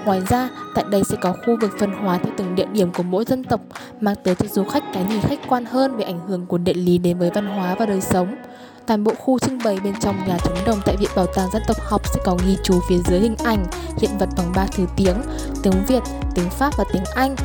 Ngoài 0.05 0.23
ra, 0.29 0.49
tại 0.75 0.85
đây 0.91 1.05
sẽ 1.05 1.17
có 1.21 1.33
khu 1.33 1.57
vực 1.61 1.71
phân 1.79 1.93
hóa 1.93 2.19
theo 2.19 2.33
từng 2.37 2.55
địa 2.55 2.67
điểm 2.73 2.93
của 2.93 3.03
mỗi 3.03 3.25
dân 3.25 3.45
tộc, 3.45 3.61
mang 4.01 4.15
tới 4.25 4.35
cho 4.35 4.47
du 4.53 4.65
khách 4.65 4.85
cái 4.93 5.05
nhìn 5.05 5.21
khách 5.21 5.49
quan 5.49 5.65
hơn 5.65 5.97
về 5.97 6.05
ảnh 6.05 6.29
hưởng 6.29 6.47
của 6.47 6.59
địa 6.59 6.75
lý 6.75 6.99
đến 6.99 7.19
với 7.19 7.31
văn 7.31 7.47
hóa 7.47 7.75
và 7.79 7.87
đời 7.87 8.01
sống. 8.01 8.37
Toàn 8.87 9.05
bộ 9.05 9.13
khu 9.19 9.39
trưng 9.39 9.59
bày 9.65 9.79
bên 9.85 9.95
trong 10.01 10.17
nhà 10.27 10.39
trống 10.45 10.59
đồng 10.67 10.81
tại 10.85 10.97
Viện 10.97 11.11
Bảo 11.17 11.27
tàng 11.27 11.51
Dân 11.53 11.63
tộc 11.69 11.77
học 11.81 12.03
sẽ 12.15 12.21
có 12.25 12.37
ghi 12.47 12.57
chú 12.63 12.81
phía 12.89 12.99
dưới 12.99 13.21
hình 13.21 13.37
ảnh, 13.45 13.67
hiện 13.99 14.11
vật 14.19 14.29
bằng 14.37 14.53
ba 14.55 14.67
thứ 14.73 14.87
tiếng, 14.97 15.17
tiếng 15.63 15.85
Việt, 15.89 16.03
tiếng 16.35 16.51
Pháp 16.51 16.73
và 16.79 16.85
tiếng 16.93 17.05
Anh. 17.15 17.37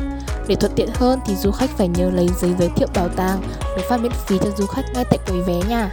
Để 0.48 0.54
thuận 0.54 0.72
tiện 0.76 0.88
hơn 0.94 1.18
thì 1.26 1.34
du 1.36 1.50
khách 1.50 1.70
phải 1.70 1.88
nhớ 1.88 2.10
lấy 2.10 2.28
giấy 2.40 2.54
giới 2.58 2.70
thiệu 2.76 2.88
bảo 2.94 3.08
tàng 3.08 3.42
được 3.76 3.82
phát 3.88 4.00
miễn 4.00 4.12
phí 4.12 4.38
cho 4.38 4.50
du 4.56 4.66
khách 4.66 4.84
ngay 4.94 5.04
tại 5.10 5.18
quầy 5.26 5.42
vé 5.42 5.68
nha. 5.68 5.90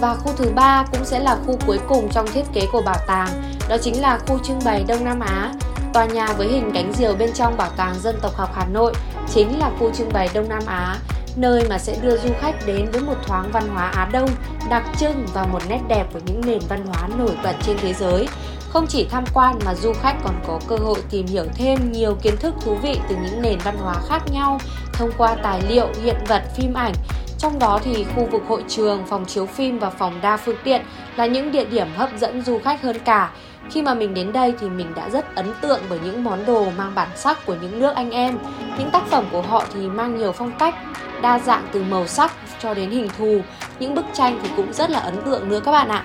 Và 0.00 0.14
khu 0.14 0.32
thứ 0.36 0.50
ba 0.54 0.84
cũng 0.92 1.04
sẽ 1.04 1.18
là 1.18 1.38
khu 1.46 1.58
cuối 1.66 1.78
cùng 1.88 2.08
trong 2.12 2.26
thiết 2.32 2.44
kế 2.52 2.68
của 2.72 2.82
bảo 2.82 2.98
tàng, 3.06 3.28
đó 3.68 3.76
chính 3.82 4.00
là 4.00 4.18
khu 4.18 4.38
trưng 4.38 4.58
bày 4.64 4.84
Đông 4.88 5.04
Nam 5.04 5.20
Á. 5.20 5.52
Tòa 5.92 6.04
nhà 6.04 6.26
với 6.32 6.48
hình 6.48 6.70
cánh 6.74 6.92
diều 6.92 7.14
bên 7.14 7.32
trong 7.32 7.56
Bảo 7.56 7.70
tàng 7.76 7.94
Dân 8.00 8.16
tộc 8.22 8.36
học 8.36 8.50
Hà 8.54 8.66
Nội 8.66 8.92
chính 9.34 9.58
là 9.58 9.70
khu 9.78 9.90
trưng 9.90 10.12
bày 10.12 10.28
Đông 10.34 10.48
Nam 10.48 10.62
Á, 10.66 10.96
nơi 11.36 11.66
mà 11.70 11.78
sẽ 11.78 11.96
đưa 12.02 12.16
du 12.16 12.28
khách 12.40 12.66
đến 12.66 12.90
với 12.92 13.00
một 13.00 13.14
thoáng 13.26 13.50
văn 13.52 13.68
hóa 13.74 13.88
Á 13.88 14.08
Đông 14.12 14.30
đặc 14.70 14.84
trưng 14.98 15.26
và 15.34 15.46
một 15.46 15.62
nét 15.68 15.80
đẹp 15.88 16.04
của 16.12 16.20
những 16.26 16.40
nền 16.46 16.58
văn 16.68 16.86
hóa 16.86 17.08
nổi 17.18 17.36
bật 17.42 17.54
trên 17.62 17.76
thế 17.82 17.92
giới. 17.92 18.28
Không 18.68 18.86
chỉ 18.86 19.06
tham 19.10 19.24
quan 19.34 19.58
mà 19.64 19.74
du 19.74 19.92
khách 19.92 20.16
còn 20.24 20.34
có 20.46 20.60
cơ 20.68 20.76
hội 20.76 20.98
tìm 21.10 21.26
hiểu 21.26 21.44
thêm 21.54 21.92
nhiều 21.92 22.16
kiến 22.22 22.36
thức 22.36 22.54
thú 22.60 22.74
vị 22.74 22.98
từ 23.08 23.16
những 23.16 23.42
nền 23.42 23.58
văn 23.58 23.76
hóa 23.76 23.94
khác 24.08 24.22
nhau 24.32 24.58
thông 24.92 25.10
qua 25.18 25.36
tài 25.42 25.62
liệu, 25.68 25.88
hiện 26.02 26.16
vật, 26.28 26.42
phim 26.56 26.74
ảnh. 26.74 26.92
Trong 27.38 27.58
đó 27.58 27.80
thì 27.84 28.04
khu 28.16 28.28
vực 28.32 28.42
hội 28.48 28.64
trường, 28.68 29.06
phòng 29.06 29.24
chiếu 29.24 29.46
phim 29.46 29.78
và 29.78 29.90
phòng 29.90 30.20
đa 30.22 30.36
phương 30.36 30.56
tiện 30.64 30.82
là 31.16 31.26
những 31.26 31.52
địa 31.52 31.64
điểm 31.64 31.88
hấp 31.96 32.10
dẫn 32.18 32.42
du 32.42 32.58
khách 32.64 32.82
hơn 32.82 32.96
cả. 33.04 33.30
Khi 33.70 33.82
mà 33.82 33.94
mình 33.94 34.14
đến 34.14 34.32
đây 34.32 34.54
thì 34.60 34.68
mình 34.68 34.94
đã 34.94 35.10
rất 35.10 35.34
ấn 35.34 35.46
tượng 35.60 35.80
bởi 35.90 35.98
những 36.04 36.24
món 36.24 36.46
đồ 36.46 36.70
mang 36.76 36.94
bản 36.94 37.08
sắc 37.16 37.46
của 37.46 37.54
những 37.54 37.80
nước 37.80 37.94
anh 37.94 38.10
em. 38.10 38.38
Những 38.78 38.90
tác 38.90 39.02
phẩm 39.10 39.24
của 39.32 39.42
họ 39.42 39.64
thì 39.74 39.88
mang 39.88 40.18
nhiều 40.18 40.32
phong 40.32 40.52
cách, 40.58 40.74
đa 41.22 41.38
dạng 41.38 41.68
từ 41.72 41.82
màu 41.82 42.06
sắc 42.06 42.32
cho 42.62 42.74
đến 42.74 42.90
hình 42.90 43.08
thù. 43.18 43.40
Những 43.78 43.94
bức 43.94 44.04
tranh 44.14 44.38
thì 44.42 44.48
cũng 44.56 44.72
rất 44.72 44.90
là 44.90 44.98
ấn 44.98 45.22
tượng 45.22 45.48
nữa 45.48 45.60
các 45.64 45.72
bạn 45.72 45.88
ạ. 45.88 46.04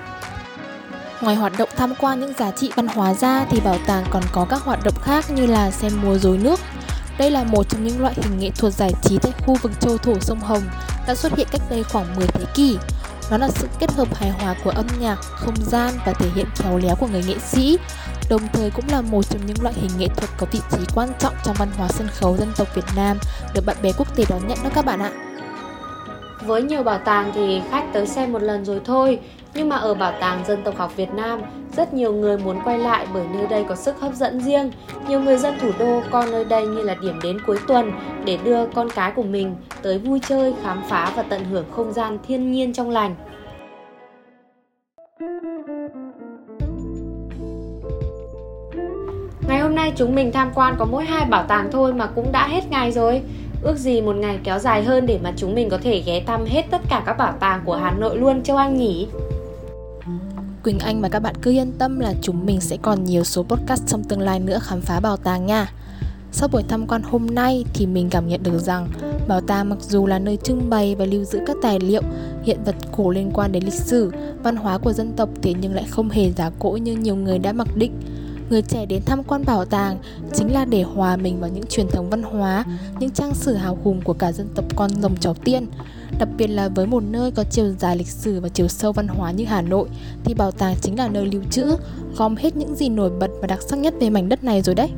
Ngoài 1.21 1.35
hoạt 1.35 1.53
động 1.57 1.69
tham 1.77 1.93
quan 1.99 2.19
những 2.19 2.33
giá 2.33 2.51
trị 2.51 2.71
văn 2.75 2.87
hóa 2.87 3.13
ra 3.13 3.45
thì 3.49 3.59
bảo 3.59 3.77
tàng 3.87 4.03
còn 4.11 4.23
có 4.31 4.45
các 4.49 4.61
hoạt 4.61 4.79
động 4.83 4.95
khác 5.01 5.31
như 5.31 5.45
là 5.45 5.71
xem 5.71 5.91
múa 6.03 6.17
rối 6.17 6.37
nước. 6.37 6.59
Đây 7.17 7.31
là 7.31 7.43
một 7.43 7.69
trong 7.69 7.83
những 7.83 8.01
loại 8.01 8.13
hình 8.17 8.39
nghệ 8.39 8.49
thuật 8.57 8.73
giải 8.73 8.91
trí 9.01 9.17
tại 9.17 9.31
khu 9.45 9.55
vực 9.61 9.71
châu 9.79 9.97
thổ 9.97 10.19
sông 10.19 10.39
Hồng 10.39 10.61
đã 11.07 11.15
xuất 11.15 11.37
hiện 11.37 11.47
cách 11.51 11.61
đây 11.69 11.83
khoảng 11.83 12.15
10 12.15 12.27
thế 12.27 12.45
kỷ. 12.53 12.77
Nó 13.31 13.37
là 13.37 13.49
sự 13.49 13.67
kết 13.79 13.91
hợp 13.91 14.15
hài 14.15 14.29
hòa 14.29 14.55
của 14.63 14.69
âm 14.69 14.85
nhạc, 14.99 15.15
không 15.21 15.55
gian 15.55 15.93
và 16.05 16.13
thể 16.13 16.29
hiện 16.35 16.45
khéo 16.55 16.77
léo 16.77 16.95
của 16.95 17.07
người 17.07 17.23
nghệ 17.27 17.39
sĩ, 17.39 17.77
đồng 18.29 18.41
thời 18.53 18.71
cũng 18.71 18.85
là 18.91 19.01
một 19.01 19.21
trong 19.29 19.45
những 19.45 19.57
loại 19.61 19.75
hình 19.77 19.91
nghệ 19.97 20.07
thuật 20.07 20.29
có 20.37 20.47
vị 20.51 20.59
trí 20.71 20.77
quan 20.95 21.09
trọng 21.19 21.33
trong 21.43 21.55
văn 21.59 21.67
hóa 21.77 21.87
sân 21.87 22.07
khấu 22.07 22.37
dân 22.37 22.51
tộc 22.57 22.75
Việt 22.75 22.85
Nam 22.95 23.17
được 23.53 23.65
bạn 23.65 23.77
bè 23.83 23.91
quốc 23.97 24.15
tế 24.15 24.23
đón 24.29 24.47
nhận 24.47 24.57
đó 24.63 24.69
các 24.75 24.85
bạn 24.85 24.99
ạ. 24.99 25.11
Với 26.45 26.61
nhiều 26.61 26.83
bảo 26.83 26.99
tàng 27.05 27.31
thì 27.35 27.61
khách 27.71 27.85
tới 27.93 28.07
xem 28.07 28.33
một 28.33 28.41
lần 28.41 28.65
rồi 28.65 28.81
thôi, 28.85 29.19
nhưng 29.53 29.69
mà 29.69 29.75
ở 29.75 29.93
Bảo 29.93 30.13
tàng 30.19 30.43
Dân 30.47 30.63
tộc 30.63 30.77
học 30.77 30.91
Việt 30.95 31.09
Nam, 31.09 31.41
rất 31.75 31.93
nhiều 31.93 32.13
người 32.13 32.37
muốn 32.37 32.59
quay 32.63 32.79
lại 32.79 33.07
bởi 33.13 33.23
nơi 33.33 33.47
đây 33.47 33.65
có 33.69 33.75
sức 33.75 33.99
hấp 33.99 34.13
dẫn 34.13 34.39
riêng. 34.39 34.71
Nhiều 35.07 35.19
người 35.19 35.37
dân 35.37 35.53
thủ 35.61 35.71
đô 35.79 36.01
coi 36.11 36.31
nơi 36.31 36.45
đây 36.45 36.67
như 36.67 36.81
là 36.81 36.95
điểm 37.01 37.19
đến 37.23 37.37
cuối 37.47 37.57
tuần 37.67 37.91
để 38.25 38.37
đưa 38.43 38.65
con 38.65 38.89
cái 38.95 39.11
của 39.15 39.23
mình 39.23 39.55
tới 39.81 39.97
vui 39.97 40.19
chơi, 40.27 40.53
khám 40.63 40.81
phá 40.89 41.11
và 41.15 41.23
tận 41.23 41.45
hưởng 41.45 41.65
không 41.71 41.93
gian 41.93 42.17
thiên 42.27 42.51
nhiên 42.51 42.73
trong 42.73 42.89
lành. 42.89 43.15
Ngày 49.47 49.59
hôm 49.59 49.75
nay 49.75 49.93
chúng 49.95 50.15
mình 50.15 50.31
tham 50.31 50.51
quan 50.55 50.75
có 50.79 50.85
mỗi 50.85 51.05
hai 51.05 51.25
bảo 51.25 51.43
tàng 51.47 51.69
thôi 51.71 51.93
mà 51.93 52.07
cũng 52.07 52.31
đã 52.31 52.47
hết 52.47 52.61
ngày 52.69 52.91
rồi. 52.91 53.21
Ước 53.63 53.77
gì 53.77 54.01
một 54.01 54.15
ngày 54.15 54.39
kéo 54.43 54.59
dài 54.59 54.83
hơn 54.83 55.05
để 55.05 55.19
mà 55.23 55.33
chúng 55.35 55.55
mình 55.55 55.69
có 55.69 55.77
thể 55.83 56.03
ghé 56.05 56.23
thăm 56.27 56.45
hết 56.45 56.61
tất 56.71 56.81
cả 56.89 57.03
các 57.05 57.17
bảo 57.17 57.33
tàng 57.39 57.61
của 57.65 57.75
Hà 57.75 57.91
Nội 57.91 58.17
luôn 58.17 58.43
Châu 58.43 58.57
Anh 58.57 58.77
nhỉ? 58.77 59.07
Quỳnh 60.63 60.79
Anh 60.79 61.01
và 61.01 61.09
các 61.09 61.19
bạn 61.19 61.35
cứ 61.41 61.51
yên 61.51 61.71
tâm 61.77 61.99
là 61.99 62.13
chúng 62.21 62.45
mình 62.45 62.61
sẽ 62.61 62.77
còn 62.81 63.03
nhiều 63.03 63.23
số 63.23 63.43
podcast 63.43 63.87
trong 63.87 64.03
tương 64.03 64.19
lai 64.19 64.39
nữa 64.39 64.59
khám 64.61 64.81
phá 64.81 64.99
bảo 64.99 65.17
tàng 65.17 65.45
nha. 65.45 65.71
Sau 66.31 66.47
buổi 66.47 66.63
tham 66.67 66.87
quan 66.87 67.01
hôm 67.03 67.25
nay 67.25 67.65
thì 67.73 67.85
mình 67.85 68.09
cảm 68.09 68.27
nhận 68.27 68.43
được 68.43 68.59
rằng 68.59 68.87
bảo 69.27 69.41
tàng 69.41 69.69
mặc 69.69 69.77
dù 69.81 70.07
là 70.07 70.19
nơi 70.19 70.37
trưng 70.43 70.69
bày 70.69 70.95
và 70.95 71.05
lưu 71.05 71.23
giữ 71.23 71.39
các 71.47 71.57
tài 71.61 71.79
liệu, 71.79 72.01
hiện 72.43 72.63
vật 72.65 72.75
cổ 72.91 73.09
liên 73.09 73.31
quan 73.33 73.51
đến 73.51 73.63
lịch 73.63 73.73
sử, 73.73 74.11
văn 74.43 74.55
hóa 74.55 74.77
của 74.77 74.93
dân 74.93 75.13
tộc 75.15 75.29
thế 75.41 75.53
nhưng 75.61 75.73
lại 75.73 75.85
không 75.89 76.09
hề 76.09 76.31
giá 76.31 76.49
cỗ 76.59 76.71
như 76.71 76.95
nhiều 76.95 77.15
người 77.15 77.39
đã 77.39 77.53
mặc 77.53 77.67
định. 77.75 77.91
Người 78.49 78.61
trẻ 78.61 78.85
đến 78.85 79.01
tham 79.05 79.23
quan 79.23 79.45
bảo 79.45 79.65
tàng 79.65 79.97
chính 80.33 80.53
là 80.53 80.65
để 80.65 80.83
hòa 80.83 81.17
mình 81.17 81.39
vào 81.39 81.49
những 81.49 81.65
truyền 81.69 81.87
thống 81.87 82.09
văn 82.09 82.23
hóa, 82.23 82.65
những 82.99 83.11
trang 83.11 83.35
sử 83.35 83.53
hào 83.53 83.77
hùng 83.83 84.01
của 84.03 84.13
cả 84.13 84.31
dân 84.31 84.47
tộc 84.55 84.65
con 84.75 84.91
rồng 85.01 85.17
cháu 85.17 85.33
tiên. 85.33 85.67
Đặc 86.19 86.29
biệt 86.37 86.47
là 86.47 86.69
với 86.75 86.85
một 86.85 87.03
nơi 87.03 87.31
có 87.31 87.43
chiều 87.43 87.73
dài 87.79 87.97
lịch 87.97 88.07
sử 88.07 88.39
và 88.39 88.49
chiều 88.49 88.67
sâu 88.67 88.91
văn 88.91 89.07
hóa 89.07 89.31
như 89.31 89.45
Hà 89.45 89.61
Nội 89.61 89.87
thì 90.23 90.33
bảo 90.33 90.51
tàng 90.51 90.75
chính 90.81 90.97
là 90.97 91.07
nơi 91.07 91.25
lưu 91.25 91.41
trữ, 91.51 91.75
gom 92.17 92.35
hết 92.35 92.55
những 92.55 92.75
gì 92.75 92.89
nổi 92.89 93.09
bật 93.19 93.31
và 93.41 93.47
đặc 93.47 93.61
sắc 93.61 93.79
nhất 93.79 93.93
về 93.99 94.09
mảnh 94.09 94.29
đất 94.29 94.43
này 94.43 94.61
rồi 94.61 94.75
đấy. 94.75 94.89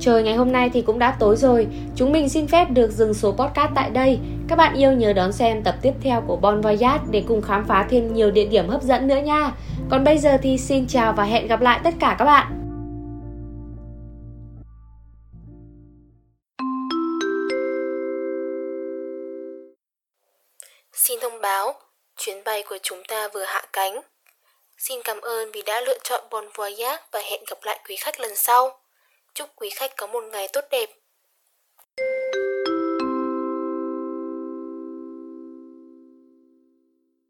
Trời 0.00 0.22
ngày 0.22 0.34
hôm 0.34 0.52
nay 0.52 0.70
thì 0.72 0.82
cũng 0.82 0.98
đã 0.98 1.16
tối 1.18 1.36
rồi, 1.36 1.66
chúng 1.96 2.12
mình 2.12 2.28
xin 2.28 2.46
phép 2.46 2.70
được 2.70 2.92
dừng 2.92 3.14
số 3.14 3.32
podcast 3.32 3.70
tại 3.74 3.90
đây. 3.90 4.18
Các 4.48 4.56
bạn 4.56 4.74
yêu 4.74 4.92
nhớ 4.92 5.12
đón 5.12 5.32
xem 5.32 5.62
tập 5.62 5.74
tiếp 5.82 5.92
theo 6.02 6.20
của 6.26 6.36
Bon 6.36 6.60
Voyage 6.60 7.04
để 7.10 7.24
cùng 7.28 7.42
khám 7.42 7.64
phá 7.64 7.86
thêm 7.90 8.14
nhiều 8.14 8.30
địa 8.30 8.48
điểm 8.48 8.68
hấp 8.68 8.82
dẫn 8.82 9.06
nữa 9.06 9.18
nha. 9.24 9.52
Còn 9.88 10.04
bây 10.04 10.18
giờ 10.18 10.36
thì 10.42 10.58
xin 10.58 10.86
chào 10.86 11.12
và 11.12 11.24
hẹn 11.24 11.46
gặp 11.46 11.60
lại 11.60 11.80
tất 11.84 11.94
cả 11.98 12.16
các 12.18 12.24
bạn. 12.24 12.59
Thông 21.40 21.42
báo, 21.42 21.74
chuyến 22.16 22.44
bay 22.44 22.62
của 22.62 22.78
chúng 22.82 23.04
ta 23.04 23.28
vừa 23.28 23.44
hạ 23.44 23.62
cánh. 23.72 24.00
Xin 24.78 25.02
cảm 25.02 25.20
ơn 25.20 25.52
vì 25.52 25.62
đã 25.62 25.80
lựa 25.80 25.98
chọn 26.02 26.24
Bon 26.30 26.48
Voyage 26.54 26.96
và 27.12 27.20
hẹn 27.20 27.44
gặp 27.46 27.58
lại 27.62 27.80
quý 27.88 27.96
khách 27.96 28.20
lần 28.20 28.36
sau. 28.36 28.80
Chúc 29.34 29.48
quý 29.56 29.70
khách 29.70 29.96
có 29.96 30.06
một 30.06 30.24
ngày 30.24 30.48
tốt 30.52 30.64
đẹp. 30.70 30.90